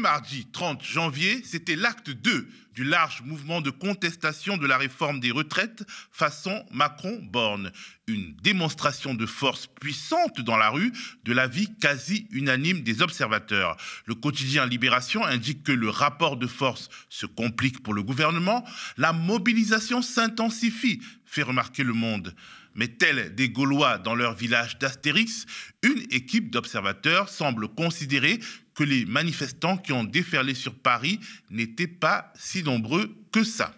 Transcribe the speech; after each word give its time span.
mardi 0.00 0.46
30 0.50 0.82
janvier, 0.82 1.42
c'était 1.44 1.76
l'acte 1.76 2.10
2 2.10 2.48
du 2.74 2.84
large 2.84 3.22
mouvement 3.22 3.60
de 3.60 3.70
contestation 3.70 4.56
de 4.56 4.66
la 4.66 4.78
réforme 4.78 5.20
des 5.20 5.30
retraites 5.30 5.84
façon 6.10 6.64
Macron-Borne. 6.70 7.72
Une 8.06 8.34
démonstration 8.36 9.14
de 9.14 9.26
force 9.26 9.66
puissante 9.66 10.40
dans 10.40 10.56
la 10.56 10.70
rue, 10.70 10.92
de 11.24 11.32
l'avis 11.32 11.68
quasi 11.80 12.26
unanime 12.30 12.80
des 12.80 13.02
observateurs. 13.02 13.76
Le 14.06 14.14
quotidien 14.14 14.66
Libération 14.66 15.24
indique 15.24 15.62
que 15.62 15.72
le 15.72 15.90
rapport 15.90 16.36
de 16.36 16.46
force 16.46 16.88
se 17.10 17.26
complique 17.26 17.82
pour 17.82 17.92
le 17.92 18.02
gouvernement, 18.02 18.64
la 18.96 19.12
mobilisation 19.12 20.00
s'intensifie, 20.00 21.02
fait 21.26 21.42
remarquer 21.42 21.84
le 21.84 21.92
monde. 21.92 22.34
Mais 22.74 22.88
tels 22.88 23.34
des 23.34 23.50
Gaulois 23.50 23.98
dans 23.98 24.14
leur 24.14 24.34
village 24.34 24.78
d'Astérix, 24.78 25.44
une 25.82 26.02
équipe 26.10 26.50
d'observateurs 26.50 27.28
semble 27.28 27.68
considérer 27.68 28.38
que 28.80 28.84
les 28.84 29.04
manifestants 29.04 29.76
qui 29.76 29.92
ont 29.92 30.04
déferlé 30.04 30.54
sur 30.54 30.74
Paris 30.74 31.20
n'étaient 31.50 31.86
pas 31.86 32.32
si 32.34 32.62
nombreux 32.62 33.14
que 33.30 33.44
ça. 33.44 33.74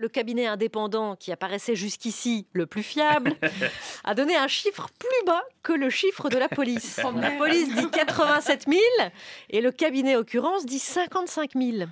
Le 0.00 0.08
cabinet 0.08 0.46
indépendant 0.46 1.14
qui 1.14 1.30
apparaissait 1.30 1.76
jusqu'ici 1.76 2.46
le 2.54 2.64
plus 2.64 2.82
fiable 2.82 3.36
a 4.04 4.14
donné 4.14 4.34
un 4.34 4.48
chiffre 4.48 4.88
plus 4.98 5.26
bas 5.26 5.42
que 5.62 5.74
le 5.74 5.90
chiffre 5.90 6.30
de 6.30 6.38
la 6.38 6.48
police. 6.48 6.98
La 7.16 7.32
police 7.32 7.68
dit 7.74 7.90
87 7.90 8.64
000 8.66 8.80
et 9.50 9.60
le 9.60 9.70
cabinet 9.72 10.16
occurrence 10.16 10.64
dit 10.64 10.78
55 10.78 11.50
000. 11.54 11.88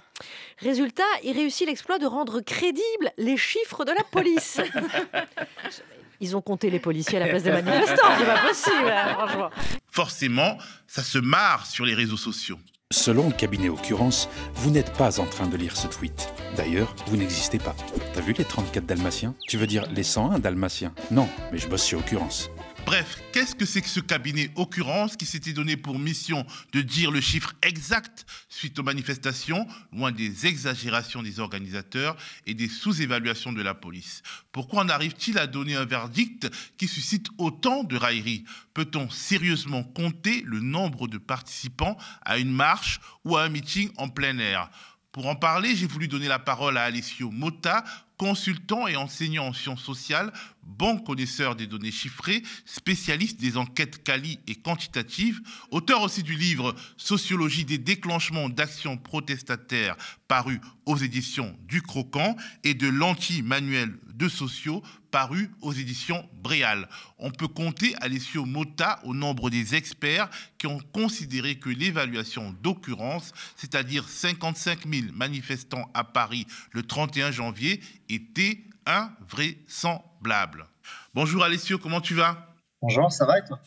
Résultat, 0.61 1.03
il 1.23 1.37
réussit 1.37 1.67
l'exploit 1.67 1.99
de 1.99 2.07
rendre 2.07 2.41
crédibles 2.41 3.13
les 3.19 3.37
chiffres 3.37 3.85
de 3.85 3.93
la 3.93 4.05
police. 4.05 4.59
Ils 6.21 6.37
ont 6.37 6.43
compté 6.43 6.71
les 6.71 6.81
policiers 6.81 7.17
à 7.19 7.21
la 7.21 7.29
place 7.29 7.43
des 7.43 7.51
manifestants. 7.51 8.09
C'est 8.19 8.25
pas 8.25 8.49
possible, 8.49 8.93
hein, 8.93 9.15
franchement. 9.15 9.51
Forcément, 9.91 10.59
ça 10.87 11.03
se 11.03 11.19
marre 11.19 11.67
sur 11.67 11.85
les 11.85 11.95
réseaux 11.95 12.17
sociaux. 12.17 12.59
Selon 12.91 13.29
le 13.29 13.33
cabinet 13.33 13.69
Occurrence, 13.69 14.29
vous 14.55 14.71
n'êtes 14.71 14.93
pas 14.93 15.19
en 15.19 15.27
train 15.27 15.47
de 15.47 15.57
lire 15.57 15.77
ce 15.77 15.89
tweet. 15.89 16.33
D'ailleurs, 16.57 16.95
vous 17.07 17.17
n'existez 17.17 17.59
pas. 17.59 17.75
T'as 18.13 18.21
vu 18.21 18.35
les 18.35 18.45
34 18.45 18.87
dalmatiens? 18.87 19.35
Tu 19.49 19.57
veux 19.57 19.67
dire 19.67 19.87
les 19.91 20.05
101 20.05 20.39
dalmatiens? 20.39 20.93
Non, 21.11 21.29
mais 21.51 21.59
je 21.59 21.67
bosse 21.67 21.87
chez 21.87 21.97
Occurrence. 21.97 22.51
Bref, 22.87 23.23
qu'est-ce 23.33 23.55
que 23.55 23.65
c'est 23.65 23.81
que 23.81 23.89
ce 23.89 24.01
cabinet 24.01 24.51
Occurrence 24.57 25.17
qui 25.17 25.25
s'était 25.25 25.55
donné 25.55 25.77
pour 25.77 25.99
mission 25.99 26.45
de 26.73 26.83
dire 26.83 27.11
le 27.11 27.23
chiffre 27.23 27.55
exact 27.63 28.27
suite 28.51 28.79
aux 28.79 28.83
manifestations, 28.83 29.67
loin 29.91 30.13
des 30.13 30.47
exagérations 30.47 31.23
des 31.23 31.41
organisateurs 31.41 32.15
et 32.47 32.53
des 32.53 32.69
sous-évaluations 32.69 33.55
de 33.55 33.63
la 33.63 33.73
police? 33.73 34.23
Pourquoi 34.53 34.83
en 34.83 34.91
arrive-t-il 34.91 35.39
à 35.39 35.47
donner 35.47 35.77
un 35.77 35.87
verdict 35.87 36.51
qui 36.77 36.87
suscite 36.87 37.29
autant 37.39 37.85
de 37.85 37.97
railleries? 37.97 38.45
Peut-on 38.75 39.09
sérieusement 39.09 39.83
compter 39.83 40.43
le 40.45 40.61
nombre 40.61 41.09
de 41.09 41.17
participants 41.17 41.97
à 42.23 42.37
une 42.37 42.53
marche 42.53 43.01
ou 43.25 43.37
à 43.37 43.45
un 43.45 43.49
meeting 43.49 43.91
en 43.97 44.11
plein 44.11 44.39
air? 44.39 44.71
Pour 45.11 45.29
en 45.29 45.37
parler, 45.37 45.77
j'ai 45.77 45.87
voulu 45.87 46.09
donner 46.09 46.27
la 46.27 46.41
parole 46.41 46.77
à 46.77 46.83
Alessio 46.83 47.31
Mota, 47.31 47.85
consultant 48.17 48.89
et 48.89 48.97
enseignant 48.97 49.47
en 49.47 49.53
sciences 49.53 49.83
sociales, 49.83 50.33
bon 50.67 50.99
connaisseur 50.99 51.57
des 51.57 51.67
données 51.67 51.93
chiffrées, 51.93 52.43
spécialiste 52.65 53.41
des 53.41 53.57
enquêtes 53.57 54.03
quali 54.03 54.41
et 54.47 54.55
quantitatives, 54.55 55.41
auteur 55.71 56.03
aussi 56.03 56.23
du 56.23 56.35
livre 56.35 56.75
Sociologie 56.97 57.65
des 57.65 57.79
déclenchements 57.79 58.49
d'actions 58.49 58.97
protestataires 58.97 59.97
paru 60.29 60.61
aux 60.87 60.97
éditions 60.97 61.57
du 61.67 61.83
Croquant 61.83 62.37
et 62.63 62.75
de 62.75 62.89
l'anti-manuel 62.89 63.95
de 64.15 64.29
sociaux 64.29 64.83
paru 65.11 65.51
aux 65.61 65.73
éditions 65.73 66.29
Bréal. 66.43 66.89
On 67.19 67.31
peut 67.31 67.49
compter 67.49 67.95
Alessio 68.01 68.45
Mota 68.45 69.01
au 69.05 69.15
nombre 69.15 69.49
des 69.49 69.75
experts 69.75 70.29
qui 70.59 70.67
ont 70.67 70.81
considéré 70.93 71.57
que 71.57 71.71
l'évaluation 71.71 72.55
d'occurrence, 72.63 73.33
c'est-à-dire 73.57 74.09
55 74.09 74.89
000 74.93 75.13
manifestants 75.15 75.91
à 75.95 76.05
Paris 76.05 76.47
le 76.73 76.83
31 76.83 77.31
janvier, 77.31 77.81
était 78.09 78.65
invraisemblable. 78.87 80.67
Bonjour 81.15 81.45
Alessio, 81.45 81.79
comment 81.79 82.01
tu 82.01 82.15
vas? 82.15 82.55
Bonjour, 82.83 83.11
ça 83.11 83.27
va 83.27 83.39
et 83.39 83.45
toi? 83.45 83.61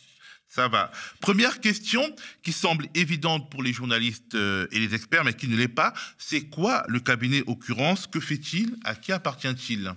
Ça 0.48 0.68
va. 0.68 0.92
Première 1.20 1.60
question 1.60 2.02
qui 2.42 2.52
semble 2.52 2.88
évidente 2.96 3.52
pour 3.52 3.62
les 3.62 3.74
journalistes 3.74 4.36
euh, 4.36 4.68
et 4.72 4.80
les 4.80 4.96
experts, 4.96 5.26
mais 5.26 5.34
qui 5.34 5.48
ne 5.48 5.58
l'est 5.58 5.68
pas, 5.68 5.94
c'est 6.18 6.48
quoi 6.50 6.84
le 6.88 7.00
cabinet 7.00 7.44
Occurrence 7.48 8.08
Que 8.08 8.20
fait-il? 8.20 8.76
À 8.86 8.96
qui 8.96 9.12
appartient-il? 9.12 9.92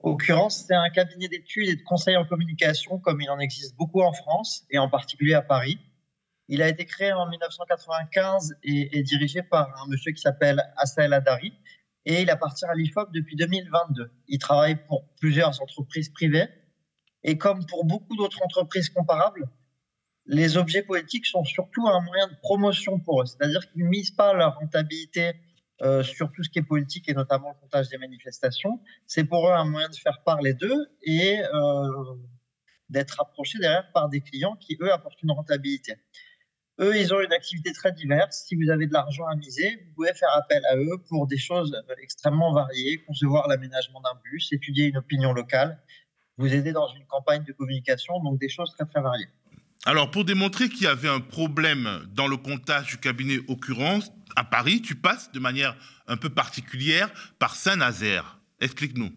Occurrence, 0.00 0.64
c'est 0.66 0.74
un 0.74 0.90
cabinet 0.90 1.28
d'études 1.28 1.68
et 1.68 1.76
de 1.76 1.82
conseils 1.82 2.16
en 2.16 2.24
communication, 2.24 2.98
comme 2.98 3.20
il 3.20 3.30
en 3.30 3.38
existe 3.38 3.76
beaucoup 3.76 4.02
en 4.02 4.12
France, 4.12 4.64
et 4.70 4.78
en 4.78 4.88
particulier 4.88 5.34
à 5.34 5.42
Paris. 5.42 5.78
Il 6.48 6.60
a 6.60 6.68
été 6.68 6.84
créé 6.84 7.12
en 7.12 7.28
1995 7.28 8.56
et 8.64 8.98
est 8.98 9.02
dirigé 9.04 9.42
par 9.42 9.68
un 9.80 9.86
monsieur 9.86 10.12
qui 10.12 10.20
s'appelle 10.20 10.60
Assael 10.76 11.12
Adari, 11.12 11.52
et 12.04 12.22
il 12.22 12.30
appartient 12.30 12.64
à 12.64 12.74
l'IFOP 12.74 13.12
depuis 13.12 13.36
2022. 13.36 14.10
Il 14.28 14.38
travaille 14.38 14.76
pour 14.86 15.08
plusieurs 15.20 15.60
entreprises 15.62 16.08
privées 16.08 16.48
et 17.22 17.38
comme 17.38 17.64
pour 17.66 17.84
beaucoup 17.84 18.16
d'autres 18.16 18.42
entreprises 18.42 18.88
comparables, 18.88 19.48
les 20.26 20.56
objets 20.56 20.82
politiques 20.82 21.26
sont 21.26 21.44
surtout 21.44 21.86
un 21.88 22.00
moyen 22.00 22.28
de 22.28 22.34
promotion 22.42 22.98
pour 22.98 23.22
eux. 23.22 23.26
C'est-à-dire 23.26 23.60
qu'ils 23.70 23.84
ne 23.84 23.88
misent 23.88 24.10
pas 24.10 24.34
leur 24.34 24.56
rentabilité 24.56 25.32
euh, 25.82 26.02
sur 26.02 26.30
tout 26.30 26.44
ce 26.44 26.50
qui 26.50 26.60
est 26.60 26.62
politique 26.62 27.08
et 27.08 27.14
notamment 27.14 27.50
le 27.50 27.60
comptage 27.60 27.88
des 27.88 27.98
manifestations. 27.98 28.80
C'est 29.06 29.24
pour 29.24 29.48
eux 29.48 29.52
un 29.52 29.64
moyen 29.64 29.88
de 29.88 29.96
faire 29.96 30.22
parler 30.24 30.54
d'eux 30.54 30.86
et 31.02 31.40
euh, 31.42 32.14
d'être 32.88 33.20
approchés 33.20 33.58
derrière 33.58 33.90
par 33.92 34.08
des 34.08 34.20
clients 34.20 34.56
qui, 34.56 34.76
eux, 34.80 34.92
apportent 34.92 35.22
une 35.22 35.32
rentabilité. 35.32 35.94
Eux, 36.82 36.96
ils 36.96 37.14
ont 37.14 37.20
une 37.20 37.32
activité 37.32 37.72
très 37.72 37.92
diverse. 37.92 38.44
Si 38.48 38.56
vous 38.56 38.68
avez 38.68 38.88
de 38.88 38.92
l'argent 38.92 39.24
à 39.26 39.36
miser, 39.36 39.76
vous 39.86 39.94
pouvez 39.94 40.12
faire 40.14 40.34
appel 40.36 40.60
à 40.68 40.76
eux 40.76 40.98
pour 41.08 41.28
des 41.28 41.38
choses 41.38 41.80
extrêmement 42.02 42.52
variées, 42.52 42.98
concevoir 43.06 43.46
l'aménagement 43.46 44.00
d'un 44.00 44.18
bus, 44.24 44.52
étudier 44.52 44.86
une 44.86 44.96
opinion 44.96 45.32
locale, 45.32 45.78
vous 46.38 46.52
aider 46.52 46.72
dans 46.72 46.88
une 46.88 47.06
campagne 47.06 47.44
de 47.44 47.52
communication, 47.52 48.18
donc 48.24 48.40
des 48.40 48.48
choses 48.48 48.74
très 48.76 48.84
très 48.84 49.00
variées. 49.00 49.28
Alors, 49.84 50.10
pour 50.10 50.24
démontrer 50.24 50.68
qu'il 50.68 50.82
y 50.82 50.86
avait 50.88 51.08
un 51.08 51.20
problème 51.20 52.04
dans 52.14 52.26
le 52.26 52.36
comptage 52.36 52.88
du 52.88 52.98
cabinet 52.98 53.38
Occurrence, 53.48 54.10
à 54.34 54.42
Paris, 54.42 54.82
tu 54.82 54.96
passes 54.96 55.30
de 55.30 55.38
manière 55.38 55.76
un 56.08 56.16
peu 56.16 56.30
particulière 56.30 57.12
par 57.38 57.54
Saint-Nazaire. 57.54 58.40
Explique-nous. 58.60 59.10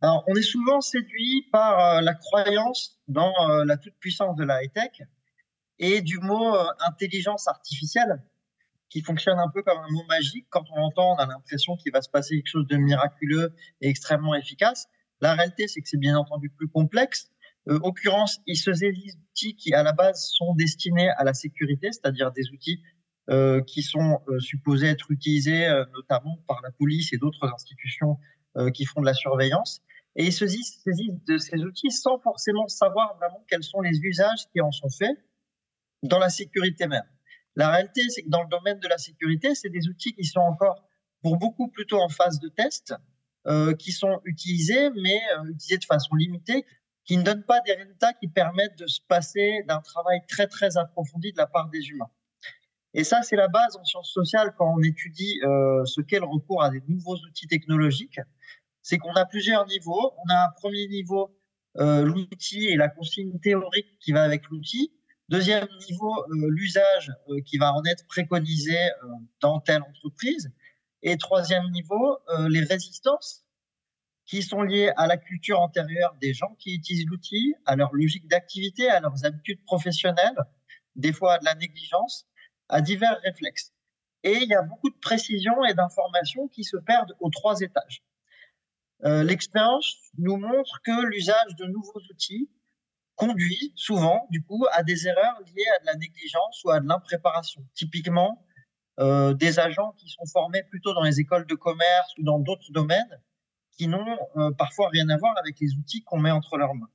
Alors, 0.00 0.24
on 0.26 0.34
est 0.36 0.42
souvent 0.42 0.80
séduit 0.80 1.48
par 1.52 1.80
euh, 1.80 2.00
la 2.00 2.14
croyance 2.14 2.98
dans 3.08 3.32
euh, 3.50 3.64
la 3.64 3.76
toute-puissance 3.76 4.36
de 4.36 4.44
la 4.44 4.62
high-tech 4.62 5.02
et 5.78 6.00
du 6.00 6.18
mot 6.18 6.54
euh, 6.54 6.64
intelligence 6.86 7.48
artificielle, 7.48 8.22
qui 8.90 9.02
fonctionne 9.02 9.38
un 9.38 9.48
peu 9.48 9.62
comme 9.62 9.78
un 9.78 9.90
mot 9.90 10.04
magique. 10.08 10.46
Quand 10.50 10.64
on 10.72 10.76
l'entend, 10.76 11.14
on 11.14 11.16
a 11.16 11.26
l'impression 11.26 11.76
qu'il 11.76 11.92
va 11.92 12.02
se 12.02 12.08
passer 12.08 12.36
quelque 12.36 12.48
chose 12.48 12.66
de 12.66 12.76
miraculeux 12.76 13.54
et 13.80 13.88
extrêmement 13.88 14.34
efficace. 14.34 14.88
La 15.20 15.34
réalité, 15.34 15.68
c'est 15.68 15.80
que 15.80 15.88
c'est 15.88 15.98
bien 15.98 16.16
entendu 16.16 16.50
plus 16.50 16.68
complexe. 16.68 17.30
Euh, 17.68 17.78
occurrence, 17.82 18.40
il 18.46 18.56
se 18.56 18.72
saisit 18.72 19.14
d'outils 19.14 19.56
qui, 19.56 19.74
à 19.74 19.82
la 19.82 19.92
base, 19.92 20.30
sont 20.30 20.54
destinés 20.54 21.10
à 21.10 21.24
la 21.24 21.34
sécurité, 21.34 21.92
c'est-à-dire 21.92 22.32
des 22.32 22.50
outils 22.50 22.82
euh, 23.28 23.60
qui 23.62 23.82
sont 23.82 24.20
euh, 24.28 24.40
supposés 24.40 24.86
être 24.86 25.10
utilisés 25.10 25.68
notamment 25.92 26.38
par 26.46 26.60
la 26.62 26.70
police 26.70 27.12
et 27.12 27.18
d'autres 27.18 27.46
institutions 27.52 28.18
qui 28.74 28.86
font 28.86 29.00
de 29.00 29.06
la 29.06 29.14
surveillance. 29.14 29.82
Et 30.16 30.24
il 30.24 30.32
se 30.32 30.44
saisit 30.44 31.12
de 31.28 31.38
ces 31.38 31.58
outils 31.62 31.92
sans 31.92 32.18
forcément 32.18 32.66
savoir 32.66 33.16
vraiment 33.18 33.44
quels 33.48 33.62
sont 33.62 33.80
les 33.82 33.96
usages 34.02 34.48
qui 34.52 34.60
en 34.60 34.72
sont 34.72 34.88
faits 34.88 35.16
dans 36.02 36.18
la 36.18 36.28
sécurité 36.28 36.86
même. 36.86 37.04
La 37.56 37.70
réalité, 37.70 38.02
c'est 38.08 38.22
que 38.22 38.28
dans 38.28 38.42
le 38.42 38.48
domaine 38.48 38.78
de 38.78 38.88
la 38.88 38.98
sécurité, 38.98 39.54
c'est 39.54 39.68
des 39.68 39.88
outils 39.88 40.14
qui 40.14 40.24
sont 40.24 40.40
encore 40.40 40.84
pour 41.22 41.36
beaucoup 41.38 41.68
plutôt 41.68 41.98
en 41.98 42.08
phase 42.08 42.38
de 42.38 42.48
test, 42.48 42.94
euh, 43.46 43.74
qui 43.74 43.92
sont 43.92 44.20
utilisés, 44.24 44.90
mais 44.90 45.20
euh, 45.36 45.50
utilisés 45.50 45.78
de 45.78 45.84
façon 45.84 46.14
limitée, 46.14 46.64
qui 47.04 47.16
ne 47.16 47.22
donnent 47.22 47.44
pas 47.44 47.60
des 47.62 47.72
résultats 47.72 48.12
qui 48.12 48.28
permettent 48.28 48.78
de 48.78 48.86
se 48.86 49.00
passer 49.08 49.64
d'un 49.66 49.80
travail 49.80 50.20
très 50.28 50.46
très 50.46 50.76
approfondi 50.76 51.32
de 51.32 51.38
la 51.38 51.46
part 51.46 51.68
des 51.70 51.80
humains. 51.88 52.10
Et 52.94 53.04
ça, 53.04 53.22
c'est 53.22 53.36
la 53.36 53.48
base 53.48 53.76
en 53.76 53.84
sciences 53.84 54.12
sociales 54.12 54.54
quand 54.56 54.72
on 54.72 54.82
étudie 54.82 55.40
euh, 55.42 55.84
ce 55.84 56.00
qu'est 56.00 56.20
le 56.20 56.26
recours 56.26 56.62
à 56.62 56.70
des 56.70 56.82
nouveaux 56.88 57.16
outils 57.16 57.46
technologiques. 57.46 58.20
C'est 58.82 58.98
qu'on 58.98 59.14
a 59.14 59.24
plusieurs 59.26 59.66
niveaux. 59.66 60.12
On 60.24 60.32
a 60.32 60.46
un 60.46 60.50
premier 60.50 60.86
niveau, 60.86 61.34
l'outil 61.74 62.66
et 62.66 62.76
la 62.76 62.88
consigne 62.88 63.38
théorique 63.40 63.98
qui 64.00 64.12
va 64.12 64.22
avec 64.22 64.48
l'outil. 64.48 64.92
Deuxième 65.28 65.68
niveau, 65.86 66.24
euh, 66.30 66.48
l'usage 66.48 67.12
euh, 67.28 67.42
qui 67.42 67.58
va 67.58 67.74
en 67.74 67.84
être 67.84 68.06
préconisé 68.06 68.78
euh, 68.78 69.08
dans 69.40 69.60
telle 69.60 69.82
entreprise. 69.82 70.50
Et 71.02 71.18
troisième 71.18 71.70
niveau, 71.70 72.18
les 72.48 72.64
résistances 72.64 73.44
qui 74.26 74.42
sont 74.42 74.62
liées 74.62 74.90
à 74.96 75.06
la 75.06 75.16
culture 75.16 75.60
antérieure 75.60 76.16
des 76.20 76.34
gens 76.34 76.56
qui 76.58 76.74
utilisent 76.74 77.06
l'outil, 77.06 77.54
à 77.66 77.76
leur 77.76 77.94
logique 77.94 78.26
d'activité, 78.26 78.88
à 78.88 78.98
leurs 78.98 79.24
habitudes 79.24 79.62
professionnelles, 79.64 80.36
des 80.96 81.12
fois 81.12 81.34
à 81.34 81.38
de 81.38 81.44
la 81.44 81.54
négligence, 81.54 82.26
à 82.68 82.80
divers 82.80 83.20
réflexes. 83.22 83.72
Et 84.24 84.38
il 84.38 84.48
y 84.48 84.54
a 84.54 84.62
beaucoup 84.62 84.90
de 84.90 84.98
précisions 84.98 85.64
et 85.66 85.74
d'informations 85.74 86.48
qui 86.48 86.64
se 86.64 86.76
perdent 86.78 87.14
aux 87.20 87.30
trois 87.30 87.60
étages. 87.60 88.02
L'expérience 89.04 89.94
nous 90.18 90.36
montre 90.36 90.80
que 90.82 91.06
l'usage 91.06 91.54
de 91.60 91.66
nouveaux 91.66 92.02
outils 92.10 92.50
conduit 93.18 93.72
souvent, 93.74 94.26
du 94.30 94.42
coup, 94.42 94.64
à 94.72 94.82
des 94.82 95.08
erreurs 95.08 95.40
liées 95.40 95.66
à 95.76 95.80
de 95.80 95.86
la 95.86 95.94
négligence 95.96 96.62
ou 96.64 96.70
à 96.70 96.80
de 96.80 96.86
l'impréparation. 96.86 97.62
Typiquement, 97.74 98.46
euh, 99.00 99.34
des 99.34 99.58
agents 99.58 99.92
qui 99.98 100.08
sont 100.08 100.24
formés 100.32 100.62
plutôt 100.70 100.94
dans 100.94 101.02
les 101.02 101.20
écoles 101.20 101.46
de 101.46 101.54
commerce 101.54 102.16
ou 102.18 102.22
dans 102.22 102.38
d'autres 102.38 102.70
domaines 102.70 103.20
qui 103.72 103.88
n'ont 103.88 104.18
euh, 104.36 104.50
parfois 104.52 104.88
rien 104.88 105.08
à 105.08 105.16
voir 105.16 105.34
avec 105.38 105.56
les 105.60 105.74
outils 105.74 106.02
qu'on 106.02 106.18
met 106.18 106.30
entre 106.30 106.56
leurs 106.56 106.74
mains. 106.74 106.90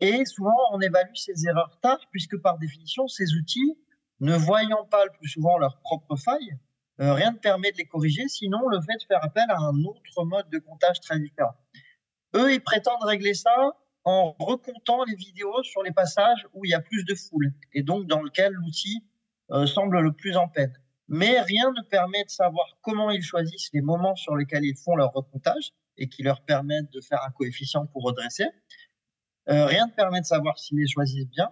Et 0.00 0.24
souvent, 0.24 0.56
on 0.72 0.80
évalue 0.80 1.14
ces 1.14 1.46
erreurs 1.46 1.78
tard, 1.80 2.00
puisque 2.10 2.36
par 2.40 2.58
définition, 2.58 3.06
ces 3.06 3.34
outils, 3.34 3.78
ne 4.20 4.36
voyant 4.36 4.84
pas 4.84 5.04
le 5.04 5.10
plus 5.12 5.28
souvent 5.28 5.58
leurs 5.58 5.78
propres 5.80 6.16
failles, 6.16 6.58
euh, 7.00 7.12
rien 7.12 7.32
ne 7.32 7.38
permet 7.38 7.72
de 7.72 7.76
les 7.78 7.86
corriger, 7.86 8.28
sinon 8.28 8.68
le 8.68 8.80
fait 8.80 8.96
de 8.98 9.04
faire 9.08 9.24
appel 9.24 9.44
à 9.48 9.58
un 9.58 9.84
autre 9.84 10.24
mode 10.24 10.48
de 10.50 10.58
comptage 10.58 11.00
très 11.00 11.18
différent. 11.18 11.54
Eux, 12.34 12.52
ils 12.52 12.62
prétendent 12.62 13.02
régler 13.02 13.34
ça 13.34 13.54
en 14.04 14.34
recomptant 14.38 15.04
les 15.04 15.14
vidéos 15.14 15.62
sur 15.62 15.82
les 15.82 15.92
passages 15.92 16.46
où 16.52 16.64
il 16.64 16.70
y 16.70 16.74
a 16.74 16.80
plus 16.80 17.04
de 17.04 17.14
foule, 17.14 17.52
et 17.72 17.82
donc 17.82 18.06
dans 18.06 18.20
lequel 18.20 18.52
l'outil 18.52 19.04
semble 19.66 20.00
le 20.00 20.12
plus 20.12 20.36
en 20.36 20.48
peine 20.48 20.74
mais 21.08 21.40
rien 21.40 21.70
ne 21.70 21.82
permet 21.82 22.24
de 22.24 22.30
savoir 22.30 22.78
comment 22.82 23.10
ils 23.10 23.22
choisissent 23.22 23.70
les 23.72 23.82
moments 23.82 24.16
sur 24.16 24.36
lesquels 24.36 24.64
ils 24.64 24.76
font 24.76 24.96
leur 24.96 25.12
recomptage 25.12 25.72
et 25.96 26.08
qui 26.08 26.22
leur 26.22 26.42
permettent 26.42 26.92
de 26.92 27.00
faire 27.00 27.22
un 27.24 27.30
coefficient 27.30 27.86
pour 27.86 28.02
redresser. 28.02 28.46
Euh, 29.48 29.66
rien 29.66 29.86
ne 29.86 29.92
permet 29.92 30.20
de 30.20 30.26
savoir 30.26 30.58
s'ils 30.58 30.78
les 30.78 30.88
choisissent 30.88 31.28
bien. 31.28 31.50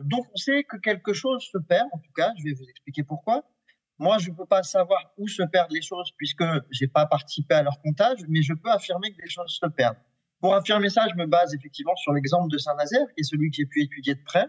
Donc 0.00 0.26
on 0.32 0.36
sait 0.36 0.64
que 0.64 0.76
quelque 0.76 1.12
chose 1.12 1.48
se 1.50 1.58
perd, 1.58 1.86
en 1.92 1.98
tout 1.98 2.12
cas, 2.12 2.32
je 2.36 2.44
vais 2.44 2.52
vous 2.52 2.68
expliquer 2.68 3.04
pourquoi. 3.04 3.44
Moi, 3.98 4.18
je 4.18 4.30
ne 4.30 4.34
peux 4.34 4.46
pas 4.46 4.64
savoir 4.64 5.12
où 5.16 5.28
se 5.28 5.44
perdent 5.44 5.70
les 5.70 5.82
choses 5.82 6.10
puisque 6.16 6.42
je 6.42 6.84
n'ai 6.84 6.88
pas 6.88 7.06
participé 7.06 7.54
à 7.54 7.62
leur 7.62 7.80
comptage, 7.80 8.18
mais 8.28 8.42
je 8.42 8.52
peux 8.52 8.70
affirmer 8.70 9.12
que 9.12 9.22
des 9.22 9.30
choses 9.30 9.56
se 9.60 9.66
perdent. 9.66 9.96
Pour 10.44 10.54
affirmer 10.54 10.90
ça, 10.90 11.06
je 11.10 11.16
me 11.16 11.24
base 11.24 11.54
effectivement 11.54 11.96
sur 11.96 12.12
l'exemple 12.12 12.50
de 12.50 12.58
Saint-Nazaire, 12.58 13.06
qui 13.14 13.22
est 13.22 13.24
celui 13.24 13.48
que 13.48 13.56
j'ai 13.56 13.64
pu 13.64 13.82
étudier 13.82 14.14
de 14.14 14.22
près. 14.22 14.46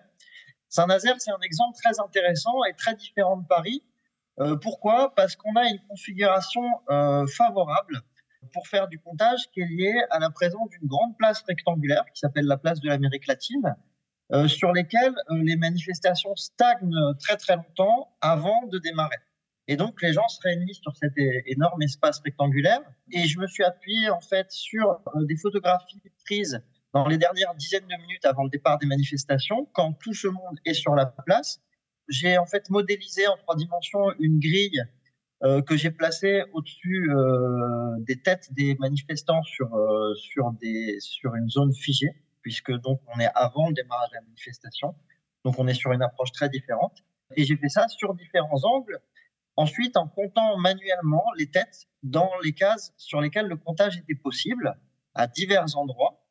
Saint-Nazaire, 0.67 1.15
c'est 1.19 1.31
un 1.31 1.39
exemple 1.41 1.77
très 1.81 2.01
intéressant 2.01 2.65
et 2.65 2.73
très 2.73 2.95
différent 2.95 3.37
de 3.37 3.47
Paris, 3.47 3.81
euh, 4.41 4.57
pourquoi? 4.57 5.15
Parce 5.15 5.37
qu'on 5.37 5.55
a 5.55 5.63
une 5.69 5.79
configuration 5.87 6.63
euh, 6.89 7.25
favorable 7.27 8.01
pour 8.51 8.67
faire 8.67 8.89
du 8.89 8.99
comptage 8.99 9.49
qui 9.53 9.61
est 9.61 9.67
liée 9.67 10.01
à 10.09 10.19
la 10.19 10.29
présence 10.31 10.67
d'une 10.67 10.85
grande 10.85 11.15
place 11.17 11.41
rectangulaire 11.47 12.03
qui 12.13 12.19
s'appelle 12.19 12.45
la 12.45 12.57
place 12.57 12.81
de 12.81 12.89
l'Amérique 12.89 13.27
latine, 13.27 13.77
euh, 14.33 14.49
sur 14.49 14.73
lesquelles 14.73 15.15
les 15.29 15.55
manifestations 15.55 16.35
stagnent 16.35 17.13
très 17.21 17.37
très 17.37 17.55
longtemps 17.55 18.09
avant 18.19 18.65
de 18.67 18.79
démarrer. 18.79 19.15
Et 19.67 19.77
donc 19.77 20.01
les 20.01 20.13
gens 20.13 20.27
se 20.27 20.39
réunissent 20.41 20.81
sur 20.81 20.95
cet 20.95 21.13
énorme 21.17 21.81
espace 21.81 22.21
rectangulaire. 22.23 22.81
Et 23.11 23.27
je 23.27 23.39
me 23.39 23.47
suis 23.47 23.63
appuyé 23.63 24.09
en 24.09 24.21
fait 24.21 24.51
sur 24.51 24.99
des 25.15 25.37
photographies 25.37 26.01
prises 26.25 26.61
dans 26.93 27.07
les 27.07 27.17
dernières 27.17 27.55
dizaines 27.55 27.87
de 27.87 28.01
minutes 28.01 28.25
avant 28.25 28.43
le 28.43 28.49
départ 28.49 28.77
des 28.77 28.85
manifestations, 28.85 29.67
quand 29.73 29.93
tout 29.93 30.13
ce 30.13 30.27
monde 30.27 30.57
est 30.65 30.73
sur 30.73 30.95
la 30.95 31.05
place 31.05 31.61
j'ai 32.09 32.37
en 32.37 32.45
fait 32.45 32.69
modélisé 32.69 33.27
en 33.27 33.37
trois 33.37 33.55
dimensions 33.55 34.11
une 34.19 34.39
grille 34.39 34.83
euh, 35.43 35.61
que 35.61 35.75
j'ai 35.75 35.91
placée 35.91 36.43
au-dessus 36.53 37.09
euh, 37.11 37.95
des 37.99 38.21
têtes 38.21 38.53
des 38.53 38.75
manifestants 38.75 39.43
sur 39.43 39.73
euh, 39.75 40.13
sur 40.15 41.35
une 41.35 41.49
zone 41.49 41.73
figée, 41.73 42.11
puisque 42.41 42.71
donc 42.71 43.01
on 43.13 43.19
est 43.19 43.29
avant 43.35 43.67
le 43.67 43.73
démarrage 43.73 44.09
de 44.11 44.15
la 44.15 44.21
manifestation, 44.21 44.95
donc 45.43 45.59
on 45.59 45.67
est 45.67 45.73
sur 45.73 45.91
une 45.91 46.01
approche 46.01 46.31
très 46.31 46.49
différente. 46.49 47.03
Et 47.35 47.43
j'ai 47.43 47.57
fait 47.57 47.69
ça 47.69 47.87
sur 47.87 48.13
différents 48.13 48.63
angles. 48.63 48.99
Ensuite, 49.57 49.95
en 49.95 50.07
comptant 50.07 50.57
manuellement 50.57 51.23
les 51.37 51.49
têtes 51.49 51.87
dans 52.03 52.29
les 52.43 52.53
cases 52.53 52.93
sur 52.97 53.21
lesquelles 53.21 53.47
le 53.47 53.55
comptage 53.55 53.97
était 53.97 54.15
possible 54.15 54.77
à 55.13 55.27
divers 55.27 55.77
endroits 55.77 56.25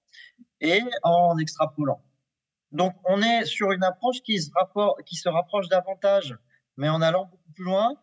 et 0.61 0.81
en 1.03 1.39
extrapolant. 1.39 2.03
Donc, 2.71 2.95
on 3.05 3.23
est 3.23 3.45
sur 3.45 3.73
une 3.73 3.85
approche 3.85 4.21
qui 4.23 4.39
se, 4.39 5.29
rapproche 5.29 5.69
davantage, 5.69 6.37
mais 6.77 6.89
en 6.89 7.01
allant 7.01 7.27
beaucoup 7.27 7.53
plus 7.55 7.65
loin, 7.65 7.97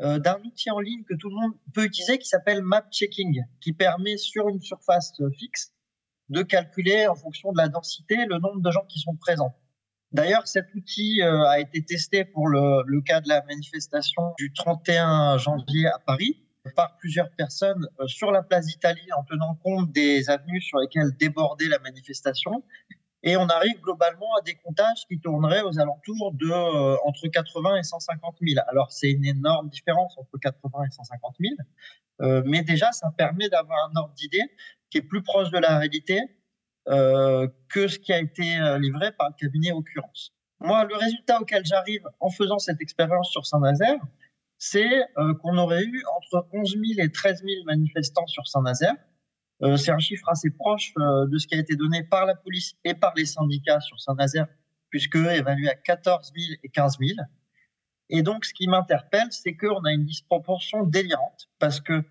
euh, 0.00 0.18
d'un 0.18 0.38
outil 0.44 0.70
en 0.70 0.78
ligne 0.78 1.02
que 1.04 1.14
tout 1.14 1.28
le 1.28 1.34
monde 1.34 1.54
peut 1.74 1.84
utiliser 1.84 2.18
qui 2.18 2.28
s'appelle 2.28 2.62
Map 2.62 2.86
Checking, 2.90 3.42
qui 3.60 3.72
permet 3.72 4.16
sur 4.16 4.48
une 4.48 4.60
surface 4.60 5.12
fixe 5.36 5.72
de 6.28 6.42
calculer 6.42 7.08
en 7.08 7.14
fonction 7.14 7.52
de 7.52 7.56
la 7.56 7.68
densité 7.68 8.16
le 8.26 8.38
nombre 8.38 8.60
de 8.60 8.70
gens 8.70 8.84
qui 8.88 9.00
sont 9.00 9.16
présents. 9.16 9.56
D'ailleurs, 10.12 10.46
cet 10.48 10.74
outil 10.74 11.22
euh, 11.22 11.46
a 11.48 11.60
été 11.60 11.84
testé 11.84 12.24
pour 12.24 12.48
le, 12.48 12.82
le, 12.86 13.02
cas 13.02 13.20
de 13.20 13.28
la 13.28 13.42
manifestation 13.44 14.34
du 14.38 14.52
31 14.52 15.36
janvier 15.38 15.86
à 15.86 15.98
Paris 15.98 16.42
par 16.74 16.96
plusieurs 16.96 17.30
personnes 17.30 17.86
euh, 18.00 18.06
sur 18.06 18.30
la 18.30 18.42
place 18.42 18.66
d'Italie 18.66 19.06
en 19.16 19.22
tenant 19.24 19.54
compte 19.62 19.92
des 19.92 20.30
avenues 20.30 20.60
sur 20.60 20.78
lesquelles 20.78 21.12
débordait 21.18 21.68
la 21.68 21.78
manifestation 21.78 22.62
et 23.22 23.36
on 23.36 23.46
arrive 23.46 23.80
globalement 23.80 24.34
à 24.38 24.42
des 24.42 24.54
comptages 24.54 25.04
qui 25.08 25.18
tourneraient 25.20 25.62
aux 25.62 25.78
alentours 25.78 26.32
de 26.34 26.50
euh, 26.50 26.96
entre 27.04 27.26
80 27.28 27.76
et 27.76 27.82
150 27.82 28.36
000. 28.40 28.60
Alors 28.68 28.92
c'est 28.92 29.10
une 29.10 29.24
énorme 29.24 29.68
différence 29.68 30.16
entre 30.18 30.38
80 30.38 30.84
et 30.84 30.90
150 30.90 31.34
000, 31.40 31.54
euh, 32.20 32.42
mais 32.46 32.62
déjà 32.62 32.92
ça 32.92 33.10
permet 33.16 33.48
d'avoir 33.48 33.90
un 33.90 33.96
ordre 33.96 34.14
d'idée 34.14 34.44
qui 34.90 34.98
est 34.98 35.02
plus 35.02 35.22
proche 35.22 35.50
de 35.50 35.58
la 35.58 35.78
réalité 35.78 36.20
que 36.88 37.88
ce 37.88 37.98
qui 37.98 38.12
a 38.12 38.18
été 38.18 38.58
euh, 38.58 38.78
livré 38.78 39.12
par 39.12 39.28
le 39.28 39.34
cabinet 39.38 39.72
occurrence. 39.72 40.32
Moi, 40.60 40.84
le 40.84 40.96
résultat 40.96 41.40
auquel 41.40 41.64
j'arrive 41.64 42.02
en 42.18 42.30
faisant 42.30 42.58
cette 42.58 42.80
expérience 42.80 43.30
sur 43.30 43.46
Saint-Nazaire, 43.46 44.00
c'est 44.58 45.04
euh, 45.18 45.34
qu'on 45.34 45.56
aurait 45.56 45.84
eu 45.84 46.02
entre 46.16 46.48
11 46.52 46.70
000 46.70 47.06
et 47.06 47.12
13 47.12 47.42
000 47.44 47.64
manifestants 47.66 48.26
sur 48.26 48.46
Saint-Nazaire, 48.48 48.96
euh, 49.62 49.76
c'est 49.76 49.90
un 49.90 49.98
chiffre 49.98 50.28
assez 50.28 50.50
proche 50.50 50.92
euh, 50.98 51.26
de 51.26 51.38
ce 51.38 51.46
qui 51.46 51.54
a 51.56 51.58
été 51.58 51.74
donné 51.74 52.04
par 52.04 52.26
la 52.26 52.34
police 52.34 52.74
et 52.84 52.94
par 52.94 53.12
les 53.16 53.26
syndicats 53.26 53.80
sur 53.80 53.98
Saint-Nazaire, 54.00 54.46
puisque 54.90 55.16
évalué 55.16 55.68
à 55.68 55.74
14 55.74 56.32
000 56.36 56.60
et 56.62 56.68
15 56.68 56.98
000. 57.00 57.18
Et 58.10 58.22
donc, 58.22 58.44
ce 58.44 58.54
qui 58.54 58.68
m'interpelle, 58.68 59.26
c'est 59.30 59.56
qu'on 59.56 59.84
a 59.84 59.92
une 59.92 60.04
disproportion 60.04 60.84
délirante, 60.84 61.48
parce 61.58 61.80
que 61.80 62.04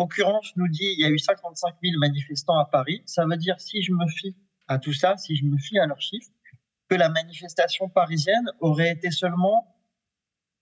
Occurrence 0.00 0.52
nous 0.56 0.66
dit 0.66 0.94
il 0.96 1.00
y 1.00 1.04
a 1.04 1.10
eu 1.10 1.18
55 1.18 1.74
000 1.84 1.98
manifestants 1.98 2.58
à 2.58 2.64
Paris. 2.64 3.02
Ça 3.04 3.26
veut 3.26 3.36
dire, 3.36 3.60
si 3.60 3.82
je 3.82 3.92
me 3.92 4.08
fie 4.08 4.34
à 4.66 4.78
tout 4.78 4.94
ça, 4.94 5.18
si 5.18 5.36
je 5.36 5.44
me 5.44 5.58
fie 5.58 5.78
à 5.78 5.86
leurs 5.86 6.00
chiffres, 6.00 6.30
que 6.88 6.94
la 6.94 7.10
manifestation 7.10 7.90
parisienne 7.90 8.50
aurait 8.60 8.92
été 8.92 9.10
seulement 9.10 9.76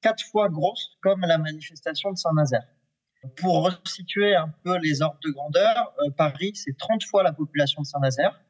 quatre 0.00 0.24
fois 0.24 0.48
grosse 0.48 0.98
comme 1.02 1.20
la 1.20 1.38
manifestation 1.38 2.10
de 2.10 2.16
Saint-Nazaire. 2.16 2.66
Pour 3.36 3.64
resituer 3.64 4.34
un 4.34 4.52
peu 4.64 4.76
les 4.78 5.02
ordres 5.02 5.20
de 5.24 5.30
grandeur, 5.30 5.94
euh, 6.00 6.10
Paris, 6.10 6.52
c'est 6.54 6.76
30 6.76 7.04
fois 7.04 7.22
la 7.22 7.32
population 7.32 7.82
de 7.82 7.86
Saint-Nazaire. 7.86 8.40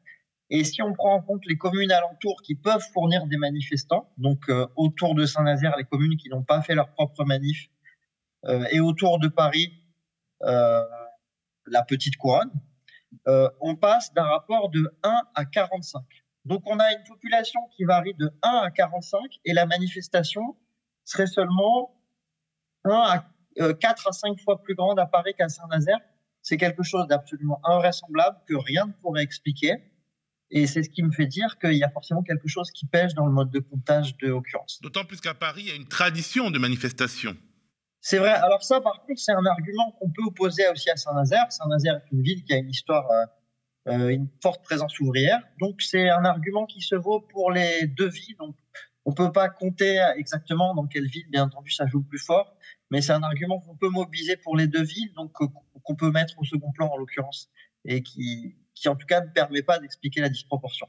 Et 0.49 0.63
si 0.63 0.81
on 0.81 0.93
prend 0.93 1.13
en 1.13 1.21
compte 1.21 1.45
les 1.45 1.57
communes 1.57 1.91
alentours 1.91 2.41
qui 2.41 2.55
peuvent 2.55 2.85
fournir 2.93 3.27
des 3.27 3.37
manifestants, 3.37 4.11
donc 4.17 4.49
euh, 4.49 4.65
autour 4.75 5.13
de 5.13 5.27
Saint-Nazaire, 5.27 5.75
les 5.77 5.85
communes 5.85 6.17
qui 6.17 6.29
n'ont 6.29 6.43
pas 6.43 6.63
fait 6.63 6.73
leur 6.73 6.89
propre 6.93 7.23
manif, 7.25 7.69
euh, 8.45 8.65
et 8.71 8.79
autour 8.79 9.19
de 9.19 9.27
Paris, 9.27 9.78
la 10.41 11.83
petite 11.87 12.17
couronne, 12.17 12.51
on 13.25 13.75
passe 13.75 14.13
d'un 14.13 14.23
rapport 14.23 14.69
de 14.69 14.91
1 15.03 15.21
à 15.35 15.45
45. 15.45 16.03
Donc 16.45 16.63
on 16.65 16.79
a 16.79 16.91
une 16.93 17.03
population 17.07 17.59
qui 17.75 17.83
varie 17.83 18.13
de 18.15 18.31
1 18.41 18.49
à 18.49 18.71
45 18.71 19.19
et 19.45 19.53
la 19.53 19.65
manifestation 19.65 20.57
serait 21.05 21.27
seulement 21.27 21.95
1 22.85 22.89
à 22.91 23.25
4 23.57 24.07
euh, 24.07 24.09
à 24.09 24.11
5 24.11 24.39
fois 24.41 24.61
plus 24.61 24.75
grande 24.75 24.99
à 24.99 25.05
Paris 25.05 25.33
qu'à 25.37 25.49
Saint-Nazaire. 25.49 25.99
C'est 26.41 26.57
quelque 26.57 26.83
chose 26.83 27.05
d'absolument 27.07 27.59
invraisemblable 27.63 28.37
que 28.47 28.55
rien 28.55 28.87
ne 28.87 28.93
pourrait 28.93 29.23
expliquer. 29.23 29.75
Et 30.51 30.65
c'est 30.65 30.81
ce 30.81 30.89
qui 30.89 31.03
me 31.03 31.11
fait 31.11 31.27
dire 31.27 31.59
qu'il 31.59 31.73
y 31.75 31.83
a 31.83 31.89
forcément 31.89 32.23
quelque 32.23 32.47
chose 32.47 32.71
qui 32.71 32.87
pêche 32.87 33.13
dans 33.13 33.25
le 33.25 33.31
mode 33.31 33.51
de 33.51 33.59
comptage 33.59 34.17
de 34.17 34.31
occurrence. 34.31 34.79
D'autant 34.81 35.03
plus 35.03 35.21
qu'à 35.21 35.35
Paris, 35.35 35.63
il 35.65 35.67
y 35.67 35.71
a 35.71 35.75
une 35.75 35.87
tradition 35.87 36.49
de 36.49 36.57
manifestation. 36.57 37.37
C'est 38.01 38.17
vrai. 38.17 38.31
Alors 38.31 38.63
ça, 38.63 38.81
par 38.81 39.01
contre, 39.01 39.19
c'est 39.19 39.33
un 39.33 39.45
argument 39.45 39.91
qu'on 39.99 40.09
peut 40.09 40.23
opposer 40.25 40.67
aussi 40.69 40.89
à 40.89 40.95
Saint-Nazaire. 40.95 41.45
Saint-Nazaire 41.49 41.95
est 41.95 42.11
une 42.11 42.21
ville 42.21 42.43
qui 42.43 42.53
a 42.53 42.57
une 42.57 42.69
histoire, 42.69 43.09
euh, 43.11 43.25
euh 43.91 44.09
une 44.09 44.29
forte 44.41 44.63
présence 44.63 44.99
ouvrière. 44.99 45.41
Donc 45.59 45.81
c'est 45.81 46.09
un 46.09 46.25
argument 46.25 46.65
qui 46.65 46.81
se 46.81 46.95
vaut 46.95 47.19
pour 47.19 47.51
les 47.51 47.87
deux 47.87 48.09
villes. 48.09 48.35
Donc 48.37 48.55
on 49.05 49.13
peut 49.13 49.31
pas 49.31 49.49
compter 49.49 50.01
exactement 50.15 50.75
dans 50.75 50.87
quelle 50.87 51.07
ville, 51.07 51.29
bien 51.29 51.45
entendu, 51.45 51.71
ça 51.71 51.87
joue 51.87 52.03
plus 52.03 52.19
fort 52.19 52.55
mais 52.91 53.01
c'est 53.01 53.11
un 53.11 53.23
argument 53.23 53.59
qu'on 53.59 53.75
peut 53.75 53.89
mobiliser 53.89 54.37
pour 54.37 54.57
les 54.57 54.67
deux 54.67 54.83
villes, 54.83 55.13
donc 55.13 55.31
euh, 55.41 55.47
qu'on 55.83 55.95
peut 55.95 56.11
mettre 56.11 56.37
au 56.39 56.43
second 56.43 56.71
plan 56.71 56.87
en 56.87 56.97
l'occurrence, 56.97 57.49
et 57.85 58.01
qui, 58.03 58.55
qui 58.73 58.89
en 58.89 58.95
tout 58.95 59.05
cas 59.05 59.21
ne 59.21 59.29
permet 59.29 59.61
pas 59.61 59.79
d'expliquer 59.79 60.21
la 60.21 60.29
disproportion. 60.29 60.87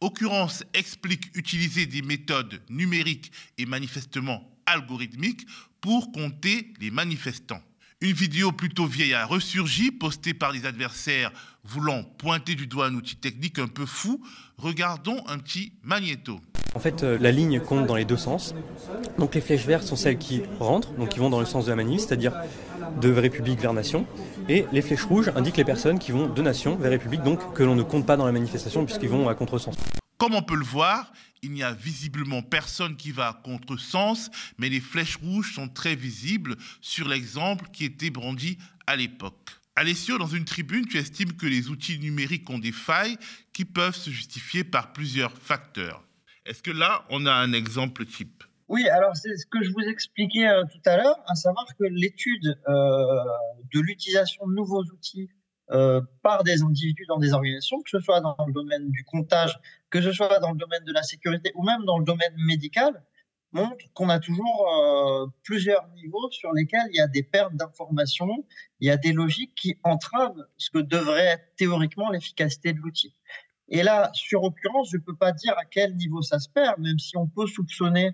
Occurrence 0.00 0.64
explique 0.74 1.36
utiliser 1.36 1.86
des 1.86 2.02
méthodes 2.02 2.60
numériques 2.68 3.30
et 3.58 3.66
manifestement 3.66 4.42
algorithmiques 4.66 5.46
pour 5.82 6.12
compter 6.12 6.72
les 6.80 6.90
manifestants. 6.90 7.60
Une 8.00 8.12
vidéo 8.12 8.50
plutôt 8.50 8.86
vieille 8.86 9.14
a 9.14 9.26
ressurgi, 9.26 9.90
postée 9.90 10.32
par 10.32 10.50
les 10.50 10.64
adversaires 10.64 11.30
voulant 11.64 12.02
pointer 12.18 12.54
du 12.54 12.66
doigt 12.66 12.86
un 12.86 12.94
outil 12.94 13.16
technique 13.16 13.58
un 13.58 13.68
peu 13.68 13.86
fou. 13.86 14.20
Regardons 14.58 15.22
un 15.28 15.38
petit 15.38 15.74
magnéto. 15.82 16.40
En 16.74 16.80
fait, 16.80 17.02
euh, 17.02 17.18
la 17.20 17.30
ligne 17.30 17.60
compte 17.60 17.86
dans 17.86 17.94
les 17.94 18.04
deux 18.04 18.16
sens. 18.16 18.54
Donc 19.18 19.34
les 19.34 19.40
flèches 19.40 19.66
vertes 19.66 19.84
sont 19.84 19.96
celles 19.96 20.18
qui 20.18 20.42
rentrent, 20.58 20.92
donc 20.94 21.10
qui 21.10 21.18
vont 21.18 21.30
dans 21.30 21.40
le 21.40 21.46
sens 21.46 21.66
de 21.66 21.70
la 21.70 21.76
manif, 21.76 22.00
c'est-à-dire 22.00 22.32
de 23.00 23.12
République 23.12 23.60
vers 23.60 23.72
Nation. 23.72 24.06
Et 24.48 24.64
les 24.72 24.82
flèches 24.82 25.04
rouges 25.04 25.30
indiquent 25.36 25.58
les 25.58 25.64
personnes 25.64 25.98
qui 25.98 26.12
vont 26.12 26.28
de 26.28 26.42
Nation 26.42 26.76
vers 26.76 26.90
République, 26.90 27.22
donc 27.22 27.52
que 27.52 27.62
l'on 27.62 27.74
ne 27.74 27.82
compte 27.82 28.06
pas 28.06 28.16
dans 28.16 28.26
la 28.26 28.32
manifestation 28.32 28.84
puisqu'ils 28.84 29.10
vont 29.10 29.28
à 29.28 29.34
contresens. 29.34 29.76
Comme 30.22 30.36
on 30.36 30.42
peut 30.42 30.54
le 30.54 30.64
voir, 30.64 31.12
il 31.42 31.50
n'y 31.50 31.64
a 31.64 31.72
visiblement 31.72 32.42
personne 32.42 32.96
qui 32.96 33.10
va 33.10 33.26
à 33.26 33.32
contre-sens, 33.32 34.30
mais 34.56 34.68
les 34.68 34.78
flèches 34.78 35.16
rouges 35.16 35.52
sont 35.52 35.68
très 35.68 35.96
visibles 35.96 36.54
sur 36.80 37.08
l'exemple 37.08 37.64
qui 37.72 37.84
était 37.84 38.10
brandi 38.10 38.56
à 38.86 38.94
l'époque. 38.94 39.50
Alessio, 39.74 40.18
dans 40.18 40.28
une 40.28 40.44
tribune, 40.44 40.86
tu 40.86 40.96
estimes 40.96 41.32
que 41.32 41.46
les 41.46 41.70
outils 41.70 41.98
numériques 41.98 42.48
ont 42.50 42.60
des 42.60 42.70
failles 42.70 43.18
qui 43.52 43.64
peuvent 43.64 43.96
se 43.96 44.10
justifier 44.10 44.62
par 44.62 44.92
plusieurs 44.92 45.36
facteurs. 45.36 46.04
Est-ce 46.46 46.62
que 46.62 46.70
là, 46.70 47.04
on 47.10 47.26
a 47.26 47.32
un 47.32 47.52
exemple 47.52 48.06
type? 48.06 48.44
Oui, 48.68 48.88
alors 48.90 49.16
c'est 49.16 49.36
ce 49.36 49.46
que 49.46 49.60
je 49.64 49.72
vous 49.72 49.90
expliquais 49.90 50.46
euh, 50.46 50.62
tout 50.70 50.88
à 50.88 50.98
l'heure, 50.98 51.18
à 51.26 51.34
savoir 51.34 51.66
que 51.76 51.82
l'étude 51.90 52.60
euh, 52.68 53.24
de 53.74 53.80
l'utilisation 53.80 54.46
de 54.46 54.54
nouveaux 54.54 54.84
outils 54.84 55.30
par 56.22 56.44
des 56.44 56.62
individus 56.62 57.06
dans 57.08 57.18
des 57.18 57.32
organisations, 57.32 57.80
que 57.82 57.90
ce 57.90 58.00
soit 58.00 58.20
dans 58.20 58.36
le 58.46 58.52
domaine 58.52 58.90
du 58.90 59.04
comptage, 59.04 59.58
que 59.90 60.00
ce 60.02 60.12
soit 60.12 60.38
dans 60.38 60.52
le 60.52 60.58
domaine 60.58 60.84
de 60.84 60.92
la 60.92 61.02
sécurité 61.02 61.52
ou 61.54 61.64
même 61.64 61.84
dans 61.84 61.98
le 61.98 62.04
domaine 62.04 62.34
médical, 62.36 63.02
montre 63.52 63.84
qu'on 63.94 64.08
a 64.08 64.18
toujours 64.18 64.66
euh, 64.68 65.26
plusieurs 65.44 65.86
niveaux 65.94 66.30
sur 66.30 66.52
lesquels 66.52 66.86
il 66.90 66.96
y 66.96 67.00
a 67.00 67.06
des 67.06 67.22
pertes 67.22 67.54
d'informations, 67.54 68.44
il 68.80 68.88
y 68.88 68.90
a 68.90 68.96
des 68.96 69.12
logiques 69.12 69.54
qui 69.54 69.78
entravent 69.82 70.44
ce 70.56 70.70
que 70.70 70.78
devrait 70.78 71.26
être 71.26 71.54
théoriquement 71.56 72.10
l'efficacité 72.10 72.72
de 72.72 72.78
l'outil. 72.78 73.14
Et 73.68 73.82
là, 73.82 74.10
sur 74.12 74.42
occurrence, 74.42 74.90
je 74.90 74.96
ne 74.96 75.02
peux 75.02 75.16
pas 75.16 75.32
dire 75.32 75.54
à 75.58 75.64
quel 75.64 75.96
niveau 75.96 76.22
ça 76.22 76.38
se 76.38 76.48
perd, 76.48 76.78
même 76.78 76.98
si 76.98 77.16
on 77.16 77.26
peut 77.26 77.46
soupçonner 77.46 78.12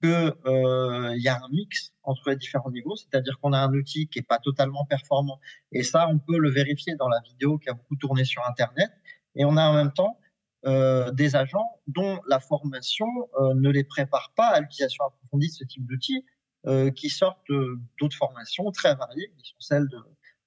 qu'il 0.00 0.10
euh, 0.46 1.14
y 1.16 1.28
a 1.28 1.36
un 1.36 1.48
mix 1.50 1.92
entre 2.02 2.30
les 2.30 2.36
différents 2.36 2.70
niveaux, 2.70 2.96
c'est-à-dire 2.96 3.38
qu'on 3.40 3.52
a 3.52 3.58
un 3.58 3.72
outil 3.72 4.08
qui 4.08 4.18
n'est 4.18 4.24
pas 4.24 4.38
totalement 4.38 4.84
performant. 4.84 5.40
Et 5.72 5.82
ça, 5.82 6.08
on 6.08 6.18
peut 6.18 6.38
le 6.38 6.50
vérifier 6.50 6.94
dans 6.96 7.08
la 7.08 7.20
vidéo 7.20 7.58
qui 7.58 7.68
a 7.68 7.74
beaucoup 7.74 7.96
tourné 7.96 8.24
sur 8.24 8.44
Internet. 8.46 8.90
Et 9.34 9.44
on 9.44 9.56
a 9.56 9.68
en 9.68 9.74
même 9.74 9.92
temps 9.92 10.18
euh, 10.66 11.12
des 11.12 11.36
agents 11.36 11.80
dont 11.86 12.20
la 12.26 12.40
formation 12.40 13.06
euh, 13.40 13.54
ne 13.54 13.70
les 13.70 13.84
prépare 13.84 14.32
pas 14.36 14.48
à 14.48 14.60
l'utilisation 14.60 15.04
approfondie 15.04 15.48
de 15.48 15.52
ce 15.52 15.64
type 15.64 15.86
d'outils, 15.86 16.24
euh, 16.66 16.90
qui 16.90 17.08
sortent 17.08 17.52
d'autres 18.00 18.16
formations 18.16 18.70
très 18.72 18.96
variées, 18.96 19.32
qui 19.38 19.50
sont 19.50 19.60
celles 19.60 19.88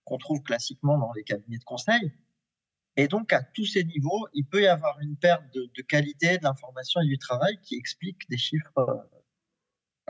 qu'on 0.04 0.18
trouve 0.18 0.42
classiquement 0.44 0.98
dans 0.98 1.14
les 1.14 1.24
cabinets 1.24 1.60
de 1.60 1.64
conseil. 1.64 2.12
Et 2.98 3.08
donc, 3.08 3.32
à 3.32 3.42
tous 3.42 3.66
ces 3.66 3.86
niveaux, 3.86 4.28
il 4.34 4.46
peut 4.46 4.62
y 4.62 4.68
avoir 4.68 5.00
une 5.00 5.16
perte 5.16 5.44
de, 5.54 5.72
de 5.74 5.82
qualité 5.82 6.38
de 6.38 6.44
l'information 6.44 7.00
et 7.00 7.08
du 7.08 7.18
travail 7.18 7.58
qui 7.64 7.76
explique 7.76 8.30
des 8.30 8.38
chiffres 8.38 9.08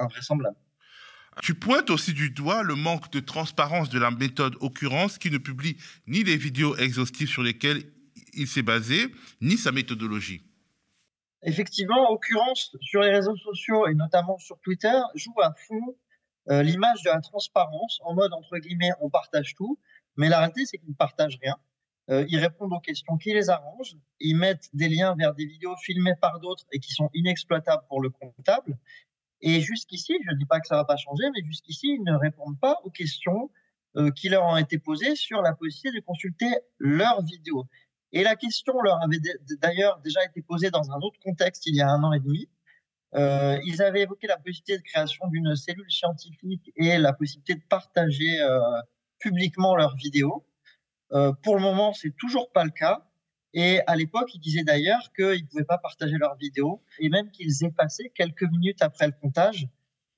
invraisemblable. 0.01 0.57
Tu 1.41 1.55
pointes 1.55 1.89
aussi 1.89 2.13
du 2.13 2.29
doigt 2.29 2.61
le 2.61 2.75
manque 2.75 3.11
de 3.11 3.19
transparence 3.19 3.89
de 3.89 3.99
la 3.99 4.11
méthode 4.11 4.55
occurrence 4.59 5.17
qui 5.17 5.31
ne 5.31 5.37
publie 5.37 5.77
ni 6.07 6.23
les 6.23 6.35
vidéos 6.35 6.75
exhaustives 6.75 7.29
sur 7.29 7.41
lesquelles 7.41 7.83
il 8.33 8.47
s'est 8.47 8.61
basé, 8.61 9.07
ni 9.39 9.57
sa 9.57 9.71
méthodologie. 9.71 10.43
Effectivement, 11.43 12.11
occurrence 12.11 12.75
sur 12.81 13.01
les 13.01 13.11
réseaux 13.11 13.35
sociaux 13.37 13.87
et 13.87 13.95
notamment 13.95 14.37
sur 14.37 14.59
Twitter 14.59 14.93
joue 15.15 15.33
à 15.41 15.53
fond 15.67 15.95
euh, 16.49 16.61
l'image 16.63 17.01
de 17.03 17.09
la 17.09 17.21
transparence 17.21 17.99
en 18.03 18.13
mode 18.13 18.33
entre 18.33 18.57
guillemets 18.57 18.91
on 18.99 19.09
partage 19.09 19.55
tout, 19.55 19.79
mais 20.17 20.29
la 20.29 20.39
réalité 20.39 20.65
c'est 20.65 20.77
qu'ils 20.77 20.89
ne 20.89 20.95
partagent 20.95 21.39
rien. 21.41 21.55
Euh, 22.09 22.25
ils 22.29 22.39
répondent 22.39 22.73
aux 22.73 22.79
questions 22.79 23.17
qui 23.17 23.33
les 23.33 23.49
arrangent, 23.49 23.95
ils 24.19 24.35
mettent 24.35 24.69
des 24.73 24.89
liens 24.89 25.15
vers 25.15 25.33
des 25.33 25.45
vidéos 25.45 25.75
filmées 25.77 26.15
par 26.19 26.39
d'autres 26.39 26.65
et 26.71 26.79
qui 26.79 26.91
sont 26.91 27.09
inexploitables 27.13 27.83
pour 27.87 28.01
le 28.01 28.09
comptable, 28.09 28.77
et 29.41 29.61
jusqu'ici, 29.61 30.15
je 30.25 30.31
ne 30.31 30.37
dis 30.37 30.45
pas 30.45 30.59
que 30.59 30.67
ça 30.67 30.75
va 30.75 30.85
pas 30.85 30.97
changer, 30.97 31.25
mais 31.33 31.43
jusqu'ici, 31.45 31.95
ils 31.97 32.03
ne 32.03 32.15
répondent 32.15 32.59
pas 32.59 32.77
aux 32.83 32.91
questions 32.91 33.49
euh, 33.97 34.11
qui 34.11 34.29
leur 34.29 34.43
ont 34.43 34.57
été 34.57 34.77
posées 34.77 35.15
sur 35.15 35.41
la 35.41 35.53
possibilité 35.53 35.99
de 35.99 36.05
consulter 36.05 36.47
leurs 36.79 37.23
vidéos. 37.23 37.65
Et 38.13 38.23
la 38.23 38.35
question 38.35 38.79
leur 38.81 39.01
avait 39.03 39.17
d'ailleurs 39.61 39.99
déjà 39.99 40.23
été 40.23 40.41
posée 40.41 40.69
dans 40.69 40.91
un 40.91 40.99
autre 40.99 41.19
contexte 41.19 41.65
il 41.65 41.75
y 41.75 41.81
a 41.81 41.89
un 41.89 42.03
an 42.03 42.13
et 42.13 42.19
demi. 42.19 42.49
Euh, 43.15 43.59
ils 43.65 43.81
avaient 43.81 44.03
évoqué 44.03 44.27
la 44.27 44.37
possibilité 44.37 44.77
de 44.77 44.83
création 44.83 45.27
d'une 45.27 45.55
cellule 45.55 45.91
scientifique 45.91 46.71
et 46.77 46.97
la 46.97 47.13
possibilité 47.13 47.55
de 47.55 47.63
partager 47.67 48.39
euh, 48.41 48.59
publiquement 49.19 49.75
leurs 49.75 49.95
vidéos. 49.95 50.45
Pour 51.43 51.55
le 51.57 51.61
moment, 51.61 51.91
c'est 51.91 52.15
toujours 52.15 52.53
pas 52.53 52.63
le 52.63 52.69
cas. 52.69 53.05
Et 53.53 53.81
à 53.87 53.95
l'époque, 53.95 54.33
ils 54.33 54.39
disaient 54.39 54.63
d'ailleurs 54.63 55.11
qu'ils 55.15 55.43
ne 55.43 55.47
pouvaient 55.47 55.65
pas 55.65 55.77
partager 55.77 56.17
leurs 56.17 56.37
vidéos 56.37 56.81
et 56.99 57.09
même 57.09 57.29
qu'ils 57.31 57.65
effaçaient 57.65 58.11
quelques 58.15 58.43
minutes 58.43 58.81
après 58.81 59.07
le 59.07 59.13
comptage 59.19 59.67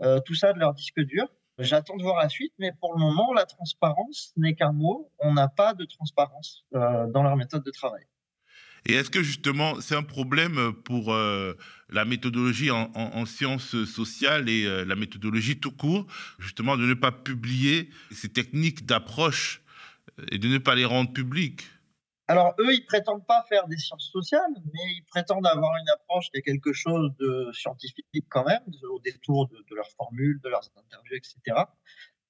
euh, 0.01 0.19
tout 0.19 0.35
ça 0.35 0.53
de 0.53 0.59
leur 0.59 0.73
disque 0.73 0.99
dur. 1.01 1.27
J'attends 1.59 1.95
de 1.95 2.03
voir 2.03 2.17
la 2.19 2.29
suite, 2.29 2.53
mais 2.57 2.71
pour 2.79 2.93
le 2.93 2.99
moment, 2.99 3.31
la 3.33 3.45
transparence 3.45 4.33
n'est 4.37 4.55
qu'un 4.55 4.71
mot. 4.71 5.11
On 5.19 5.33
n'a 5.33 5.47
pas 5.47 5.73
de 5.73 5.85
transparence 5.85 6.65
euh, 6.73 7.07
dans 7.07 7.23
leur 7.23 7.35
méthode 7.35 7.63
de 7.63 7.71
travail. 7.71 8.03
Et 8.85 8.93
est-ce 8.93 9.09
que 9.09 9.23
justement 9.23 9.79
c'est 9.79 9.95
un 9.95 10.03
problème 10.03 10.73
pour 10.83 11.13
euh, 11.13 11.53
la 11.89 12.03
méthodologie 12.03 12.69
en, 12.69 12.91
en, 12.95 13.25
sciences 13.25 13.85
sociales 13.85 14.49
et 14.49 14.65
la 14.83 14.95
méthodologie 14.95 15.57
tout 15.57 15.71
court, 15.71 16.05
justement 16.37 16.75
de 16.75 16.85
ne 16.85 16.93
pas 16.93 17.13
publier 17.13 17.89
ces 18.11 18.27
techniques 18.27 18.85
d'approche 18.85 19.61
et 20.31 20.37
de 20.37 20.49
ne 20.49 20.57
pas 20.57 20.75
les 20.75 20.83
rendre 20.83 21.13
publiques? 21.13 21.63
Alors, 22.33 22.55
eux, 22.57 22.73
ils 22.73 22.83
prétendent 22.83 23.27
pas 23.27 23.45
faire 23.47 23.67
des 23.67 23.77
sciences 23.77 24.09
sociales, 24.11 24.55
mais 24.73 24.93
ils 24.97 25.05
prétendent 25.05 25.45
avoir 25.45 25.71
une 25.77 25.89
approche 25.89 26.31
qui 26.31 26.39
est 26.39 26.41
quelque 26.41 26.73
chose 26.73 27.11
de 27.19 27.51
scientifique 27.53 28.07
quand 28.27 28.43
même, 28.43 28.63
au 28.91 28.99
détour 29.01 29.47
de, 29.49 29.75
leurs 29.75 29.91
formules, 29.91 30.39
de 30.43 30.49
leurs 30.49 30.67
interviews, 30.75 31.15
etc. 31.15 31.65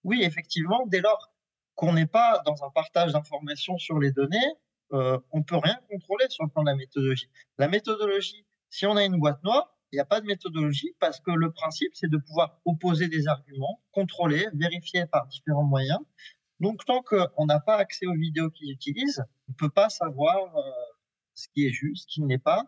Oui, 0.04 0.22
effectivement, 0.24 0.86
dès 0.88 1.00
lors 1.00 1.32
qu'on 1.76 1.94
n'est 1.94 2.06
pas 2.06 2.42
dans 2.46 2.66
un 2.66 2.70
partage 2.70 3.14
d'informations 3.14 3.78
sur 3.78 3.98
les 3.98 4.12
données, 4.12 4.52
euh, 4.92 5.18
on 5.32 5.42
peut 5.42 5.56
rien 5.56 5.80
contrôler 5.90 6.26
sur 6.28 6.44
le 6.44 6.50
plan 6.50 6.64
de 6.64 6.70
la 6.70 6.76
méthodologie. 6.76 7.30
La 7.58 7.70
méthodologie, 7.70 8.46
si 8.70 8.86
on 8.86 8.98
a 8.98 9.06
une 9.06 9.18
boîte 9.22 9.42
noire, 9.46 9.74
il 9.94 9.96
n'y 9.96 10.02
a 10.02 10.06
pas 10.06 10.20
de 10.20 10.26
méthodologie 10.26 10.98
parce 11.00 11.22
que 11.22 11.32
le 11.32 11.54
principe, 11.54 11.92
c'est 11.94 12.10
de 12.10 12.18
pouvoir 12.18 12.60
opposer 12.66 13.08
des 13.08 13.30
arguments, 13.30 13.82
contrôler, 13.94 14.50
vérifier 14.54 15.06
par 15.06 15.28
différents 15.28 15.64
moyens 15.64 16.00
donc, 16.64 16.86
tant 16.86 17.02
qu'on 17.02 17.46
n'a 17.46 17.60
pas 17.60 17.76
accès 17.76 18.06
aux 18.06 18.14
vidéos 18.14 18.50
qu'ils 18.50 18.72
utilisent, 18.72 19.26
ne 19.54 19.58
peut 19.58 19.70
pas 19.70 19.90
savoir 19.90 20.56
euh, 20.56 20.62
ce 21.34 21.48
qui 21.54 21.66
est 21.66 21.72
juste, 21.72 22.10
ce 22.10 22.16
qui 22.16 22.22
n'est 22.22 22.40
pas. 22.40 22.66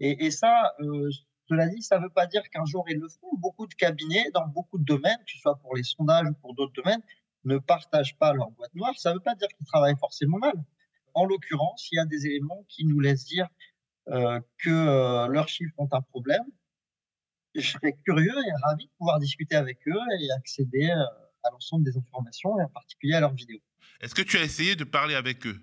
Et, 0.00 0.32
ça, 0.32 0.74
euh, 0.80 1.10
cela 1.48 1.68
dit, 1.68 1.80
ça 1.80 1.98
ne 1.98 2.04
veut 2.04 2.10
pas 2.10 2.26
dire 2.26 2.42
qu'un 2.50 2.64
jour 2.64 2.84
ils 2.88 2.98
le 2.98 3.08
feront. 3.08 3.36
Beaucoup 3.36 3.68
de 3.68 3.74
cabinets, 3.74 4.30
dans 4.34 4.48
beaucoup 4.48 4.78
de 4.78 4.84
domaines, 4.84 5.18
que 5.18 5.30
ce 5.30 5.38
soit 5.38 5.56
pour 5.60 5.76
les 5.76 5.84
sondages 5.84 6.26
ou 6.28 6.34
pour 6.34 6.54
d'autres 6.54 6.72
domaines, 6.72 7.02
ne 7.44 7.58
partagent 7.58 8.16
pas 8.18 8.32
leur 8.32 8.50
boîte 8.50 8.74
noire. 8.74 8.92
Ça 8.96 9.10
ne 9.10 9.14
veut 9.14 9.20
pas 9.20 9.36
dire 9.36 9.46
qu'ils 9.56 9.66
travaillent 9.66 9.98
forcément 10.00 10.38
mal. 10.38 10.54
En 11.14 11.24
l'occurrence, 11.24 11.88
il 11.92 11.96
y 11.96 11.98
a 12.00 12.04
des 12.04 12.26
éléments 12.26 12.64
qui 12.68 12.84
nous 12.84 12.98
laissent 12.98 13.26
dire 13.26 13.46
euh, 14.08 14.40
que 14.58 15.28
leurs 15.28 15.48
chiffres 15.48 15.74
ont 15.78 15.88
un 15.92 16.00
problème. 16.00 16.44
Je 17.54 17.60
serais 17.60 17.96
curieux 18.04 18.32
et 18.32 18.52
ravi 18.64 18.86
de 18.86 18.92
pouvoir 18.98 19.20
discuter 19.20 19.54
avec 19.54 19.86
eux 19.86 20.00
et 20.20 20.32
accéder 20.32 20.90
à 20.90 21.50
l'ensemble 21.52 21.84
des 21.84 21.96
informations 21.96 22.58
et 22.58 22.64
en 22.64 22.68
particulier 22.68 23.14
à 23.14 23.20
leurs 23.20 23.34
vidéos. 23.34 23.60
Est-ce 24.00 24.16
que 24.16 24.22
tu 24.22 24.36
as 24.36 24.42
essayé 24.42 24.74
de 24.74 24.82
parler 24.82 25.14
avec 25.14 25.46
eux? 25.46 25.60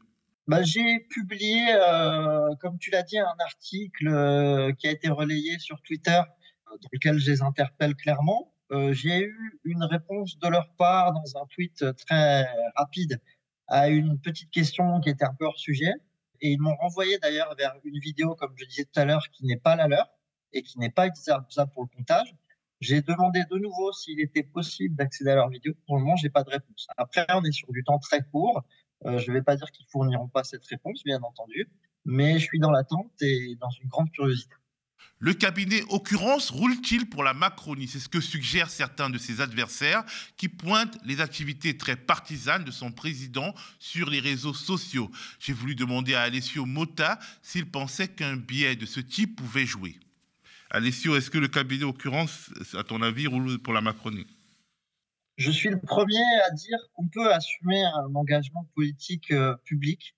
Bah, 0.50 0.64
J'ai 0.64 1.00
publié, 1.12 1.64
euh, 1.74 2.56
comme 2.60 2.80
tu 2.80 2.90
l'as 2.90 3.04
dit, 3.04 3.20
un 3.20 3.36
article 3.40 4.08
euh, 4.08 4.74
qui 4.74 4.88
a 4.88 4.92
été 4.92 5.08
relayé 5.08 5.60
sur 5.60 5.80
Twitter 5.84 6.20
euh, 6.20 6.72
dans 6.72 6.90
lequel 6.92 7.20
je 7.20 7.30
les 7.32 7.42
interpelle 7.44 7.96
clairement. 7.96 8.54
J'ai 8.92 9.24
eu 9.24 9.60
une 9.64 9.84
réponse 9.84 10.38
de 10.38 10.48
leur 10.48 10.72
part 10.76 11.12
dans 11.14 11.42
un 11.42 11.46
tweet 11.48 11.84
très 11.96 12.46
rapide 12.76 13.20
à 13.68 13.90
une 13.90 14.20
petite 14.20 14.52
question 14.52 15.00
qui 15.02 15.10
était 15.10 15.26
un 15.26 15.34
peu 15.34 15.46
hors 15.46 15.58
sujet. 15.58 15.92
Et 16.42 16.52
ils 16.52 16.62
m'ont 16.62 16.76
renvoyé 16.76 17.18
d'ailleurs 17.18 17.56
vers 17.58 17.74
une 17.84 18.00
vidéo, 18.00 18.36
comme 18.36 18.54
je 18.56 18.66
disais 18.66 18.86
tout 18.86 19.00
à 19.00 19.06
l'heure, 19.06 19.28
qui 19.32 19.44
n'est 19.48 19.58
pas 19.58 19.76
la 19.76 19.88
leur 19.88 20.08
et 20.54 20.62
qui 20.62 20.78
n'est 20.78 20.92
pas 20.92 21.08
utilisable 21.08 21.48
pour 21.74 21.84
le 21.84 21.98
comptage. 21.98 22.36
J'ai 22.80 23.02
demandé 23.02 23.44
de 23.50 23.58
nouveau 23.58 23.92
s'il 23.92 24.22
était 24.22 24.44
possible 24.44 24.96
d'accéder 24.96 25.32
à 25.32 25.36
leurs 25.36 25.50
vidéos. 25.50 25.74
Pour 25.88 25.98
le 25.98 26.04
moment, 26.04 26.16
j'ai 26.16 26.30
pas 26.30 26.44
de 26.44 26.52
réponse. 26.52 26.88
Après, 26.96 27.26
on 27.34 27.44
est 27.44 27.52
sur 27.52 27.72
du 27.72 27.84
temps 27.84 27.98
très 27.98 28.22
court. 28.22 28.64
Euh, 29.06 29.18
je 29.18 29.30
ne 29.30 29.38
vais 29.38 29.42
pas 29.42 29.56
dire 29.56 29.72
qu'ils 29.72 29.86
fourniront 29.88 30.28
pas 30.28 30.44
cette 30.44 30.66
réponse, 30.66 31.04
bien 31.04 31.22
entendu, 31.22 31.68
mais 32.06 32.40
je 32.40 32.46
suis 32.46 32.60
dans 32.60 32.72
l'attente 32.72 33.12
et 33.22 33.56
dans 33.60 33.70
une 33.70 33.88
grande 33.88 34.12
curiosité. 34.12 34.54
Le 35.22 35.34
cabinet 35.34 35.84
Occurrence 35.90 36.50
roule-t-il 36.50 37.10
pour 37.10 37.26
la 37.26 37.34
Macronie? 37.34 37.90
C'est 37.90 38.00
ce 38.00 38.08
que 38.08 38.22
suggèrent 38.22 38.70
certains 38.70 39.10
de 39.10 39.18
ses 39.18 39.42
adversaires 39.42 40.06
qui 40.38 40.48
pointent 40.48 40.98
les 41.04 41.20
activités 41.20 41.78
très 41.78 41.98
partisanes 41.98 42.64
de 42.64 42.72
son 42.72 42.94
président 42.94 43.54
sur 43.80 44.10
les 44.10 44.22
réseaux 44.22 44.54
sociaux. 44.54 45.12
J'ai 45.40 45.52
voulu 45.52 45.76
demander 45.76 46.14
à 46.16 46.22
Alessio 46.22 46.66
Mota 46.66 47.20
s'il 47.42 47.70
pensait 47.70 48.08
qu'un 48.08 48.38
biais 48.38 48.78
de 48.78 48.86
ce 48.86 49.02
type 49.02 49.36
pouvait 49.36 49.66
jouer. 49.66 50.00
Alessio, 50.70 51.18
est-ce 51.18 51.30
que 51.30 51.38
le 51.38 51.50
cabinet 51.50 51.84
occurrence, 51.84 52.50
à 52.74 52.84
ton 52.84 53.02
avis, 53.02 53.28
roule 53.28 53.60
pour 53.60 53.74
la 53.74 53.82
Macronie? 53.82 54.26
Je 55.40 55.52
suis 55.52 55.70
le 55.70 55.80
premier 55.80 56.22
à 56.46 56.52
dire 56.52 56.78
qu'on 56.94 57.08
peut 57.08 57.34
assumer 57.34 57.82
un 57.82 58.14
engagement 58.14 58.68
politique 58.76 59.32
euh, 59.32 59.56
public 59.64 60.14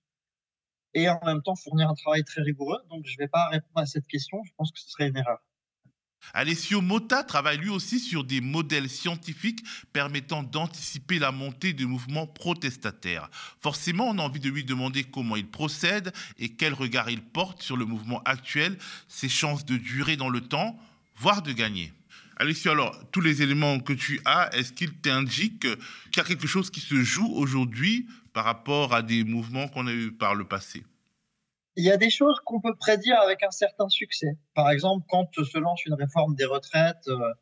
et 0.94 1.08
en 1.08 1.20
même 1.24 1.40
temps 1.42 1.54
fournir 1.54 1.88
un 1.88 1.94
travail 1.94 2.24
très 2.24 2.42
rigoureux. 2.42 2.80
Donc, 2.90 3.06
je 3.06 3.12
ne 3.12 3.18
vais 3.18 3.28
pas 3.28 3.46
répondre 3.46 3.78
à 3.78 3.86
cette 3.86 4.08
question. 4.08 4.42
Je 4.44 4.50
pense 4.56 4.72
que 4.72 4.80
ce 4.80 4.90
serait 4.90 5.06
une 5.06 5.16
erreur. 5.16 5.38
Alessio 6.34 6.80
Motta 6.80 7.22
travaille 7.22 7.58
lui 7.58 7.68
aussi 7.68 8.00
sur 8.00 8.24
des 8.24 8.40
modèles 8.40 8.90
scientifiques 8.90 9.62
permettant 9.92 10.42
d'anticiper 10.42 11.20
la 11.20 11.30
montée 11.30 11.72
de 11.72 11.84
mouvements 11.84 12.26
protestataires. 12.26 13.30
Forcément, 13.60 14.08
on 14.08 14.18
a 14.18 14.22
envie 14.22 14.40
de 14.40 14.50
lui 14.50 14.64
demander 14.64 15.04
comment 15.04 15.36
il 15.36 15.48
procède 15.48 16.12
et 16.40 16.56
quel 16.56 16.74
regard 16.74 17.10
il 17.10 17.22
porte 17.22 17.62
sur 17.62 17.76
le 17.76 17.84
mouvement 17.84 18.22
actuel, 18.24 18.76
ses 19.06 19.28
chances 19.28 19.64
de 19.64 19.76
durer 19.76 20.16
dans 20.16 20.30
le 20.30 20.40
temps, 20.40 20.76
voire 21.14 21.42
de 21.42 21.52
gagner. 21.52 21.92
Alessio, 22.42 22.72
alors, 22.72 22.98
tous 23.12 23.20
les 23.20 23.40
éléments 23.42 23.78
que 23.78 23.92
tu 23.92 24.20
as, 24.24 24.50
est-ce 24.52 24.72
qu'ils 24.72 25.00
t'indiquent 25.00 25.60
qu'il 25.60 26.16
y 26.16 26.20
a 26.20 26.24
quelque 26.24 26.48
chose 26.48 26.72
qui 26.72 26.80
se 26.80 26.96
joue 26.96 27.32
aujourd'hui 27.36 28.08
par 28.32 28.44
rapport 28.44 28.94
à 28.94 29.02
des 29.02 29.22
mouvements 29.22 29.68
qu'on 29.68 29.86
a 29.86 29.92
eus 29.92 30.10
par 30.10 30.34
le 30.34 30.44
passé? 30.44 30.82
Il 31.76 31.84
y 31.84 31.90
a 31.92 31.96
des 31.96 32.10
choses 32.10 32.40
qu'on 32.44 32.60
peut 32.60 32.74
prédire 32.74 33.16
avec 33.20 33.44
un 33.44 33.52
certain 33.52 33.88
succès. 33.88 34.36
Par 34.54 34.70
exemple, 34.70 35.06
quand 35.08 35.28
se 35.32 35.56
lance 35.56 35.86
une 35.86 35.94
réforme 35.94 36.34
des 36.34 36.44
retraites 36.44 37.06
euh, 37.06 37.32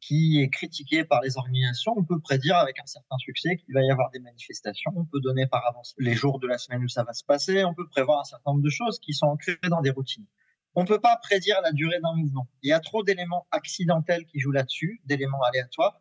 qui 0.00 0.40
est 0.40 0.50
critiquée 0.50 1.02
par 1.02 1.20
les 1.20 1.36
organisations, 1.36 1.92
on 1.96 2.04
peut 2.04 2.20
prédire 2.20 2.56
avec 2.56 2.78
un 2.78 2.86
certain 2.86 3.18
succès 3.18 3.56
qu'il 3.56 3.74
va 3.74 3.82
y 3.82 3.90
avoir 3.90 4.12
des 4.12 4.20
manifestations. 4.20 4.92
On 4.94 5.04
peut 5.04 5.18
donner 5.18 5.48
par 5.48 5.66
avance 5.66 5.96
les 5.98 6.14
jours 6.14 6.38
de 6.38 6.46
la 6.46 6.58
semaine 6.58 6.84
où 6.84 6.88
ça 6.88 7.02
va 7.02 7.12
se 7.12 7.24
passer. 7.24 7.64
On 7.64 7.74
peut 7.74 7.88
prévoir 7.88 8.20
un 8.20 8.24
certain 8.24 8.52
nombre 8.52 8.62
de 8.62 8.70
choses 8.70 9.00
qui 9.00 9.14
sont 9.14 9.26
ancrées 9.26 9.58
dans 9.68 9.80
des 9.80 9.90
routines. 9.90 10.26
On 10.76 10.82
ne 10.82 10.88
peut 10.88 11.00
pas 11.00 11.16
prédire 11.18 11.60
la 11.62 11.70
durée 11.70 12.00
d'un 12.00 12.14
mouvement. 12.16 12.48
Il 12.62 12.68
y 12.68 12.72
a 12.72 12.80
trop 12.80 13.04
d'éléments 13.04 13.46
accidentels 13.52 14.26
qui 14.26 14.40
jouent 14.40 14.50
là-dessus, 14.50 15.00
d'éléments 15.04 15.42
aléatoires. 15.42 16.00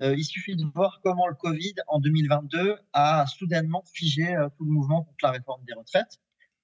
Euh, 0.00 0.14
il 0.16 0.24
suffit 0.24 0.56
de 0.56 0.64
voir 0.74 1.00
comment 1.04 1.26
le 1.26 1.34
Covid 1.34 1.74
en 1.88 2.00
2022 2.00 2.78
a 2.94 3.26
soudainement 3.26 3.84
figé 3.92 4.34
euh, 4.34 4.48
tout 4.56 4.64
le 4.64 4.70
mouvement 4.70 5.04
contre 5.04 5.18
la 5.22 5.30
réforme 5.30 5.62
des 5.64 5.74
retraites 5.74 6.20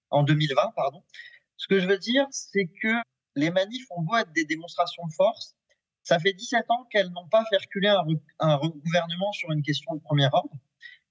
en 0.08 0.22
2020, 0.22 0.72
pardon. 0.74 1.04
Ce 1.56 1.68
que 1.68 1.78
je 1.78 1.86
veux 1.86 1.98
dire, 1.98 2.26
c'est 2.30 2.66
que 2.82 2.94
les 3.36 3.50
manifs 3.50 3.86
ont 3.90 4.02
beau 4.02 4.16
être 4.16 4.32
des 4.32 4.46
démonstrations 4.46 5.06
de 5.06 5.12
force, 5.12 5.54
ça 6.02 6.18
fait 6.18 6.32
17 6.32 6.64
ans 6.70 6.86
qu'elles 6.90 7.10
n'ont 7.10 7.28
pas 7.28 7.44
fait 7.50 7.58
reculer 7.58 7.88
un, 7.88 8.04
un, 8.40 8.58
gouvernement 8.58 9.32
sur 9.32 9.52
une 9.52 9.62
question 9.62 9.94
de 9.94 10.00
premier 10.00 10.28
ordre. 10.32 10.56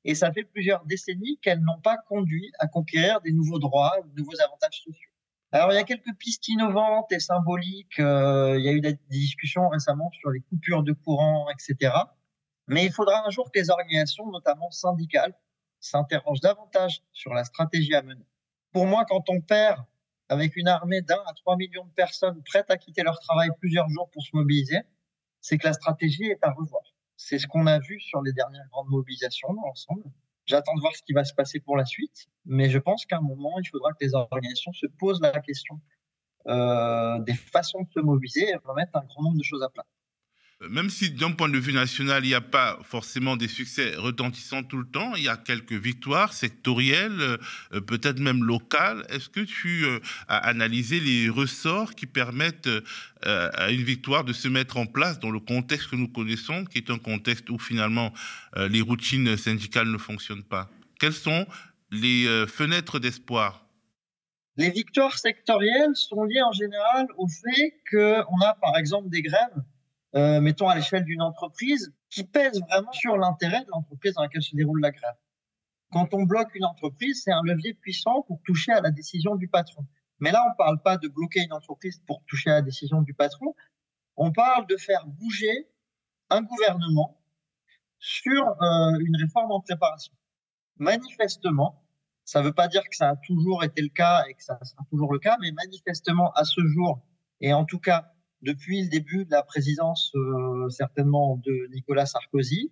Et 0.03 0.15
ça 0.15 0.33
fait 0.33 0.43
plusieurs 0.43 0.83
décennies 0.85 1.37
qu'elles 1.41 1.61
n'ont 1.61 1.79
pas 1.79 1.97
conduit 1.97 2.51
à 2.57 2.67
conquérir 2.67 3.21
des 3.21 3.31
nouveaux 3.31 3.59
droits, 3.59 3.95
de 4.03 4.19
nouveaux 4.19 4.41
avantages 4.41 4.81
sociaux. 4.83 5.08
Alors, 5.51 5.71
il 5.71 5.75
y 5.75 5.79
a 5.79 5.83
quelques 5.83 6.15
pistes 6.17 6.47
innovantes 6.47 7.11
et 7.11 7.19
symboliques. 7.19 7.99
Euh, 7.99 8.55
il 8.59 8.63
y 8.63 8.69
a 8.69 8.71
eu 8.71 8.81
des 8.81 8.99
discussions 9.09 9.67
récemment 9.69 10.11
sur 10.11 10.29
les 10.29 10.41
coupures 10.41 10.83
de 10.83 10.93
courant, 10.93 11.47
etc. 11.49 11.91
Mais 12.67 12.85
il 12.85 12.91
faudra 12.91 13.25
un 13.25 13.29
jour 13.31 13.51
que 13.51 13.59
les 13.59 13.71
organisations, 13.71 14.29
notamment 14.29 14.69
syndicales, 14.69 15.33
s'interrogent 15.79 16.41
davantage 16.41 17.01
sur 17.13 17.33
la 17.33 17.43
stratégie 17.43 17.95
à 17.95 18.03
mener. 18.03 18.25
Pour 18.71 18.85
moi, 18.85 19.05
quand 19.09 19.27
on 19.29 19.41
perd 19.41 19.83
avec 20.27 20.55
une 20.55 20.67
armée 20.67 21.01
d'un 21.01 21.21
à 21.25 21.33
trois 21.33 21.55
millions 21.55 21.85
de 21.85 21.91
personnes 21.93 22.43
prêtes 22.43 22.69
à 22.69 22.77
quitter 22.77 23.01
leur 23.01 23.19
travail 23.19 23.49
plusieurs 23.59 23.89
jours 23.89 24.09
pour 24.11 24.21
se 24.21 24.29
mobiliser, 24.33 24.81
c'est 25.41 25.57
que 25.57 25.65
la 25.65 25.73
stratégie 25.73 26.25
est 26.25 26.43
à 26.43 26.51
revoir. 26.51 26.83
C'est 27.17 27.39
ce 27.39 27.47
qu'on 27.47 27.65
a 27.65 27.79
vu 27.79 27.99
sur 27.99 28.21
les 28.21 28.33
dernières 28.33 28.67
grandes 28.69 28.89
mobilisations 28.89 29.51
dans 29.53 29.65
l'ensemble. 29.65 30.03
J'attends 30.49 30.73
de 30.73 30.81
voir 30.81 30.95
ce 30.95 31.03
qui 31.03 31.13
va 31.13 31.23
se 31.23 31.33
passer 31.35 31.59
pour 31.59 31.77
la 31.77 31.85
suite, 31.85 32.27
mais 32.43 32.71
je 32.71 32.79
pense 32.79 33.05
qu'à 33.05 33.17
un 33.17 33.21
moment, 33.21 33.59
il 33.59 33.69
faudra 33.69 33.91
que 33.91 34.03
les 34.03 34.15
organisations 34.15 34.73
se 34.73 34.87
posent 34.87 35.21
la 35.21 35.39
question 35.41 35.79
euh, 36.47 37.19
des 37.19 37.35
façons 37.35 37.83
de 37.83 37.89
se 37.91 37.99
mobiliser 37.99 38.49
et 38.49 38.55
remettre 38.55 38.95
un 38.95 39.03
grand 39.03 39.21
nombre 39.21 39.37
de 39.37 39.43
choses 39.43 39.61
à 39.61 39.69
plat. 39.69 39.85
Même 40.67 40.89
si 40.89 41.09
d'un 41.11 41.31
point 41.31 41.47
de 41.47 41.57
vue 41.57 41.71
national, 41.71 42.25
il 42.25 42.29
n'y 42.29 42.33
a 42.33 42.41
pas 42.41 42.79
forcément 42.83 43.37
des 43.37 43.47
succès 43.47 43.95
retentissants 43.95 44.61
tout 44.61 44.77
le 44.77 44.85
temps, 44.85 45.15
il 45.15 45.23
y 45.23 45.29
a 45.29 45.37
quelques 45.37 45.71
victoires 45.71 46.33
sectorielles, 46.33 47.21
euh, 47.21 47.79
peut-être 47.79 48.19
même 48.19 48.43
locales. 48.43 49.05
Est-ce 49.07 49.29
que 49.29 49.39
tu 49.39 49.85
euh, 49.85 49.99
as 50.27 50.35
analysé 50.35 50.99
les 50.99 51.29
ressorts 51.29 51.95
qui 51.95 52.07
permettent 52.07 52.67
euh, 52.67 53.49
à 53.53 53.71
une 53.71 53.83
victoire 53.83 54.25
de 54.25 54.33
se 54.33 54.49
mettre 54.49 54.75
en 54.75 54.85
place 54.85 55.21
dans 55.21 55.31
le 55.31 55.39
contexte 55.39 55.91
que 55.91 55.95
nous 55.95 56.09
connaissons, 56.09 56.65
qui 56.65 56.79
est 56.79 56.89
un 56.89 56.99
contexte 56.99 57.49
où 57.49 57.57
finalement 57.57 58.13
les 58.57 58.81
routines 58.81 59.37
syndicales 59.37 59.89
ne 59.89 59.97
fonctionnent 59.97 60.43
pas? 60.43 60.69
Quelles 60.99 61.13
sont 61.13 61.47
les 61.91 62.45
fenêtres 62.47 62.99
d'espoir? 62.99 63.65
Les 64.57 64.71
victoires 64.71 65.17
sectorielles 65.17 65.95
sont 65.95 66.23
liées 66.23 66.41
en 66.41 66.51
général 66.51 67.07
au 67.17 67.27
fait 67.27 67.75
qu'on 67.89 68.41
a 68.41 68.53
par 68.55 68.77
exemple 68.77 69.09
des 69.09 69.21
grèves 69.21 69.63
euh, 70.15 70.41
mettons 70.41 70.67
à 70.67 70.75
l'échelle 70.75 71.03
d'une 71.03 71.21
entreprise, 71.21 71.93
qui 72.09 72.23
pèse 72.23 72.59
vraiment 72.61 72.91
sur 72.91 73.17
l'intérêt 73.17 73.63
de 73.63 73.69
l'entreprise 73.69 74.13
dans 74.13 74.23
laquelle 74.23 74.41
se 74.41 74.55
déroule 74.55 74.81
la 74.81 74.91
grève. 74.91 75.15
Quand 75.91 76.13
on 76.13 76.23
bloque 76.23 76.53
une 76.55 76.65
entreprise, 76.65 77.21
c'est 77.23 77.31
un 77.31 77.41
levier 77.43 77.73
puissant 77.73 78.23
pour 78.23 78.41
toucher 78.43 78.71
à 78.71 78.81
la 78.81 78.91
décision 78.91 79.35
du 79.35 79.47
patron. 79.47 79.85
Mais 80.19 80.31
là, 80.31 80.43
on 80.45 80.51
ne 80.51 80.55
parle 80.55 80.81
pas 80.81 80.97
de 80.97 81.07
bloquer 81.07 81.41
une 81.43 81.53
entreprise 81.53 82.01
pour 82.05 82.23
toucher 82.25 82.51
à 82.51 82.55
la 82.55 82.61
décision 82.61 83.01
du 83.01 83.13
patron. 83.13 83.55
On 84.17 84.31
parle 84.31 84.67
de 84.67 84.77
faire 84.77 85.05
bouger 85.07 85.67
un 86.29 86.41
gouvernement 86.41 87.19
sur 87.99 88.47
euh, 88.47 88.99
une 88.99 89.15
réforme 89.15 89.51
en 89.51 89.61
préparation. 89.61 90.13
Manifestement, 90.77 91.83
ça 92.25 92.41
ne 92.41 92.45
veut 92.45 92.53
pas 92.53 92.67
dire 92.67 92.83
que 92.83 92.95
ça 92.95 93.09
a 93.09 93.15
toujours 93.15 93.63
été 93.63 93.81
le 93.81 93.89
cas 93.89 94.23
et 94.29 94.33
que 94.33 94.43
ça 94.43 94.59
sera 94.63 94.83
toujours 94.89 95.11
le 95.11 95.19
cas, 95.19 95.37
mais 95.41 95.51
manifestement, 95.51 96.31
à 96.33 96.43
ce 96.43 96.61
jour, 96.67 97.01
et 97.41 97.53
en 97.53 97.65
tout 97.65 97.79
cas 97.79 98.11
depuis 98.41 98.83
le 98.83 98.89
début 98.89 99.25
de 99.25 99.31
la 99.31 99.43
présidence 99.43 100.11
euh, 100.15 100.69
certainement 100.69 101.37
de 101.37 101.67
Nicolas 101.73 102.05
Sarkozy, 102.05 102.71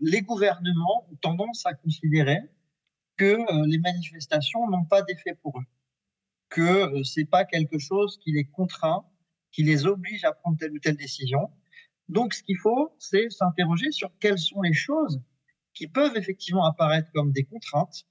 les 0.00 0.22
gouvernements 0.22 1.06
ont 1.10 1.16
tendance 1.16 1.66
à 1.66 1.74
considérer 1.74 2.38
que 3.16 3.24
euh, 3.24 3.66
les 3.66 3.78
manifestations 3.78 4.68
n'ont 4.68 4.84
pas 4.84 5.02
d'effet 5.02 5.34
pour 5.42 5.58
eux, 5.58 5.64
que 6.48 6.60
euh, 6.60 7.04
c'est 7.04 7.24
pas 7.24 7.44
quelque 7.44 7.78
chose 7.78 8.18
qui 8.22 8.32
les 8.32 8.44
contraint, 8.44 9.04
qui 9.50 9.62
les 9.62 9.86
oblige 9.86 10.24
à 10.24 10.32
prendre 10.32 10.58
telle 10.58 10.72
ou 10.72 10.78
telle 10.78 10.96
décision. 10.96 11.50
Donc, 12.08 12.34
ce 12.34 12.42
qu'il 12.42 12.58
faut, 12.58 12.94
c'est 12.98 13.30
s'interroger 13.30 13.90
sur 13.90 14.10
quelles 14.20 14.38
sont 14.38 14.62
les 14.62 14.72
choses 14.72 15.20
qui 15.74 15.86
peuvent 15.86 16.16
effectivement 16.16 16.64
apparaître 16.64 17.10
comme 17.12 17.32
des 17.32 17.44
contraintes 17.44 18.06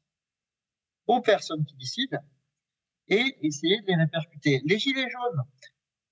aux 1.08 1.22
personnes 1.22 1.66
qui 1.66 1.76
décident 1.76 2.20
et 3.08 3.38
essayer 3.42 3.82
de 3.82 3.88
les 3.88 3.96
répercuter. 3.96 4.62
Les 4.66 4.78
gilets 4.78 5.10
jaunes, 5.10 5.44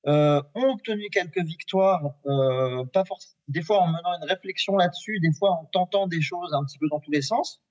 euh, 0.08 0.42
ont 0.56 0.70
obtenu 0.72 1.10
quelques 1.12 1.44
victoires, 1.44 2.16
euh, 2.26 2.86
pas 2.86 3.04
des 3.48 3.62
fois 3.62 3.82
en 3.82 3.88
menant 3.88 4.18
une 4.22 4.28
réflexion 4.30 4.78
là-dessus, 4.78 5.20
des 5.20 5.34
fois 5.34 5.52
en 5.52 5.66
tentant 5.66 6.08
des 6.08 6.22
choses 6.22 6.54
un 6.54 6.64
petit 6.64 6.78
peu 6.78 6.88
dans 6.90 7.00
tous 7.00 7.12
les 7.12 7.22
sens. 7.22 7.62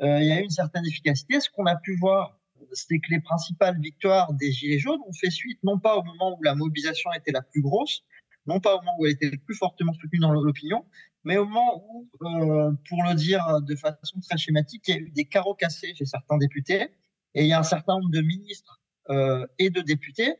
Euh, 0.00 0.20
il 0.20 0.26
y 0.26 0.32
a 0.32 0.40
eu 0.40 0.44
une 0.44 0.50
certaine 0.50 0.84
efficacité. 0.86 1.40
Ce 1.40 1.48
qu'on 1.50 1.66
a 1.66 1.76
pu 1.76 1.96
voir, 1.96 2.38
c'est 2.72 2.98
que 2.98 3.10
les 3.10 3.20
principales 3.20 3.80
victoires 3.80 4.32
des 4.32 4.50
Gilets 4.50 4.78
jaunes 4.78 5.00
ont 5.06 5.12
fait 5.12 5.30
suite 5.30 5.60
non 5.62 5.78
pas 5.78 5.96
au 5.96 6.02
moment 6.02 6.36
où 6.36 6.42
la 6.42 6.54
mobilisation 6.54 7.12
était 7.12 7.32
la 7.32 7.42
plus 7.42 7.62
grosse, 7.62 8.02
non 8.46 8.60
pas 8.60 8.74
au 8.74 8.78
moment 8.78 8.96
où 8.98 9.06
elle 9.06 9.12
était 9.12 9.30
le 9.30 9.38
plus 9.38 9.54
fortement 9.54 9.92
soutenue 9.92 10.20
dans 10.20 10.32
l'opinion, 10.32 10.84
mais 11.24 11.36
au 11.36 11.44
moment 11.44 11.84
où, 11.88 12.08
euh, 12.22 12.72
pour 12.88 13.04
le 13.04 13.14
dire 13.14 13.60
de 13.60 13.76
façon 13.76 14.20
très 14.20 14.38
schématique, 14.38 14.82
il 14.88 14.94
y 14.94 14.98
a 14.98 15.00
eu 15.00 15.10
des 15.10 15.26
carreaux 15.26 15.54
cassés 15.54 15.94
chez 15.94 16.06
certains 16.06 16.38
députés, 16.38 16.88
et 17.34 17.42
il 17.42 17.46
y 17.46 17.52
a 17.52 17.58
un 17.58 17.64
certain 17.64 17.94
nombre 17.94 18.10
de 18.10 18.20
ministres 18.20 18.80
euh, 19.10 19.46
et 19.58 19.70
de 19.70 19.80
députés 19.80 20.34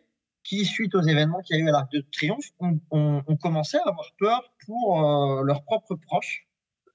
qui, 0.49 0.65
suite 0.65 0.95
aux 0.95 1.03
événements 1.03 1.43
qu'il 1.43 1.57
y 1.57 1.61
a 1.61 1.63
eu 1.63 1.69
à 1.69 1.73
l'Arc 1.73 1.93
de 1.93 2.03
Triomphe, 2.11 2.47
ont, 2.59 2.81
ont, 2.91 3.37
commencé 3.37 3.77
à 3.77 3.87
avoir 3.87 4.11
peur 4.19 4.51
pour 4.65 5.05
euh, 5.05 5.43
leurs 5.45 5.63
propres 5.63 5.95
proches. 5.95 6.49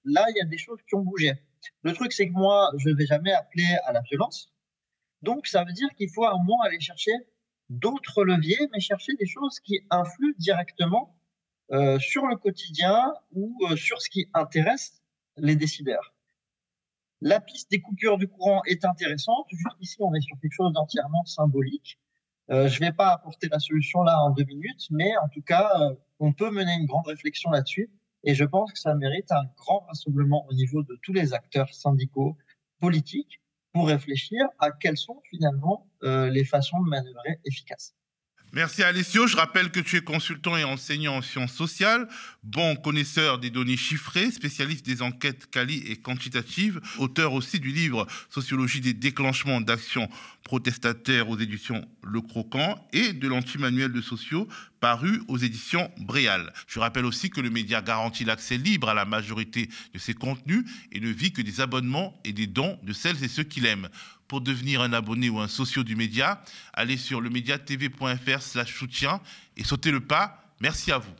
Là, 0.06 0.26
il 0.32 0.38
y 0.38 0.42
a 0.42 0.46
des 0.46 0.58
choses 0.58 0.80
qui 0.88 0.96
ont 0.96 1.02
bougé. 1.02 1.34
Le 1.84 1.94
truc, 1.94 2.14
c'est 2.14 2.28
que 2.28 2.34
moi, 2.34 2.72
je 2.78 2.90
ne 2.90 2.96
vais 2.96 3.06
jamais 3.06 3.32
appeler 3.32 3.78
à 3.86 3.94
la 3.94 4.02
violence. 4.02 4.52
Donc, 5.22 5.46
ça 5.46 5.64
veut 5.64 5.72
dire 5.72 5.88
qu'il 5.96 6.10
faut 6.10 6.26
à 6.26 6.32
un 6.32 6.38
moment 6.38 6.62
aller 6.64 6.80
chercher 6.80 7.12
d'autres 7.70 8.24
leviers, 8.24 8.68
mais 8.72 8.80
chercher 8.80 9.14
des 9.20 9.28
choses 9.28 9.60
qui 9.60 9.82
influent 9.92 10.36
directement 10.40 11.16
euh, 11.72 12.00
sur 12.00 12.26
le 12.26 12.36
quotidien 12.38 13.14
ou 13.34 13.56
euh, 13.70 13.76
sur 13.76 14.02
ce 14.02 14.10
qui 14.10 14.30
intéresse 14.34 15.04
les 15.38 15.56
décideurs. 15.56 16.16
La 17.22 17.40
piste 17.40 17.70
des 17.70 17.82
coupures 17.82 18.18
du 18.18 18.28
courant 18.28 18.64
est 18.66 18.84
intéressante. 18.84 19.46
Jusqu'ici, 19.52 19.98
on 20.00 20.14
est 20.16 20.22
sur 20.22 20.38
quelque 20.42 20.54
chose 20.54 20.74
d'entièrement 20.74 21.24
symbolique. 21.26 22.00
Euh, 22.52 22.68
je 22.68 22.82
ne 22.82 22.88
vais 22.88 22.94
pas 22.94 23.14
apporter 23.14 23.48
la 23.50 23.60
solution 23.60 24.04
là 24.04 24.20
en 24.22 24.32
deux 24.32 24.44
minutes, 24.44 24.88
mais 24.92 25.16
en 25.18 25.30
tout 25.30 25.42
cas, 25.42 25.72
euh, 25.80 25.96
on 26.20 26.34
peut 26.34 26.52
mener 26.52 26.74
une 26.74 26.86
grande 26.86 27.08
réflexion 27.08 27.52
là-dessus. 27.52 27.90
Et 28.26 28.36
je 28.36 28.44
pense 28.44 28.72
que 28.72 28.80
ça 28.80 28.96
mérite 28.96 29.32
un 29.32 29.44
grand 29.58 29.80
rassemblement 29.88 30.46
au 30.50 30.54
niveau 30.54 30.84
de 30.84 30.98
tous 31.02 31.14
les 31.14 31.34
acteurs 31.34 31.74
syndicaux, 31.74 32.38
politiques, 32.80 33.42
pour 33.74 33.88
réfléchir 33.88 34.46
à 34.60 34.72
quelles 34.72 34.98
sont 34.98 35.22
finalement 35.30 35.90
euh, 36.04 36.30
les 36.30 36.46
façons 36.46 36.80
de 36.82 36.90
manœuvrer 36.90 37.40
efficaces. 37.46 37.96
Merci 38.56 38.84
Alessio. 38.84 39.26
Je 39.26 39.36
rappelle 39.36 39.72
que 39.72 39.80
tu 39.80 39.98
es 39.98 40.02
consultant 40.02 40.56
et 40.56 40.64
enseignant 40.64 41.16
en 41.16 41.22
sciences 41.24 41.54
sociales, 41.54 42.08
bon 42.44 42.76
connaisseur 42.76 43.40
des 43.40 43.50
données 43.50 43.78
chiffrées, 43.78 44.30
spécialiste 44.30 44.86
des 44.86 45.02
enquêtes 45.02 45.50
quali 45.50 45.84
et 45.88 45.96
quantitatives, 45.96 46.80
auteur 47.00 47.34
aussi 47.34 47.60
du 47.60 47.72
livre 47.72 48.06
Sociologie 48.30 48.80
des 48.80 48.94
déclenchements 48.94 49.60
d'actions 49.60 50.08
protestataires 50.44 51.30
aux 51.30 51.40
éditions 51.40 51.84
Le 52.04 52.22
Croquant 52.22 52.88
et 52.94 53.14
de 53.14 53.28
l'anti-manuel 53.28 53.92
de 53.92 54.02
sociaux 54.02 54.48
paru 54.84 55.24
aux 55.30 55.38
éditions 55.38 55.90
Bréal. 55.98 56.52
Je 56.68 56.78
rappelle 56.78 57.06
aussi 57.06 57.30
que 57.30 57.40
le 57.40 57.50
média 57.50 57.82
garantit 57.82 58.26
l'accès 58.26 58.58
libre 58.58 58.90
à 58.90 58.94
la 58.94 59.06
majorité 59.06 59.70
de 59.94 59.98
ses 59.98 60.14
contenus 60.14 60.66
et 60.92 61.00
ne 61.00 61.08
vit 61.08 61.32
que 61.32 61.42
des 61.42 61.62
abonnements 61.62 62.20
et 62.26 62.34
des 62.34 62.48
dons 62.48 62.78
de 62.84 62.92
celles 62.92 63.24
et 63.24 63.30
ceux 63.30 63.44
qui 63.44 63.62
l'aiment. 63.62 63.88
Pour 64.28 64.42
devenir 64.42 64.82
un 64.82 64.92
abonné 64.92 65.30
ou 65.30 65.40
un 65.40 65.48
socio 65.48 65.86
du 65.86 65.96
média, 65.96 66.44
allez 66.74 66.98
sur 66.98 67.22
lemediatv.fr 67.22 68.42
slash 68.42 68.78
soutien 68.78 69.22
et 69.56 69.64
sautez 69.64 69.90
le 69.90 70.02
pas 70.02 70.52
Merci 70.60 70.92
à 70.92 70.98
vous. 70.98 71.16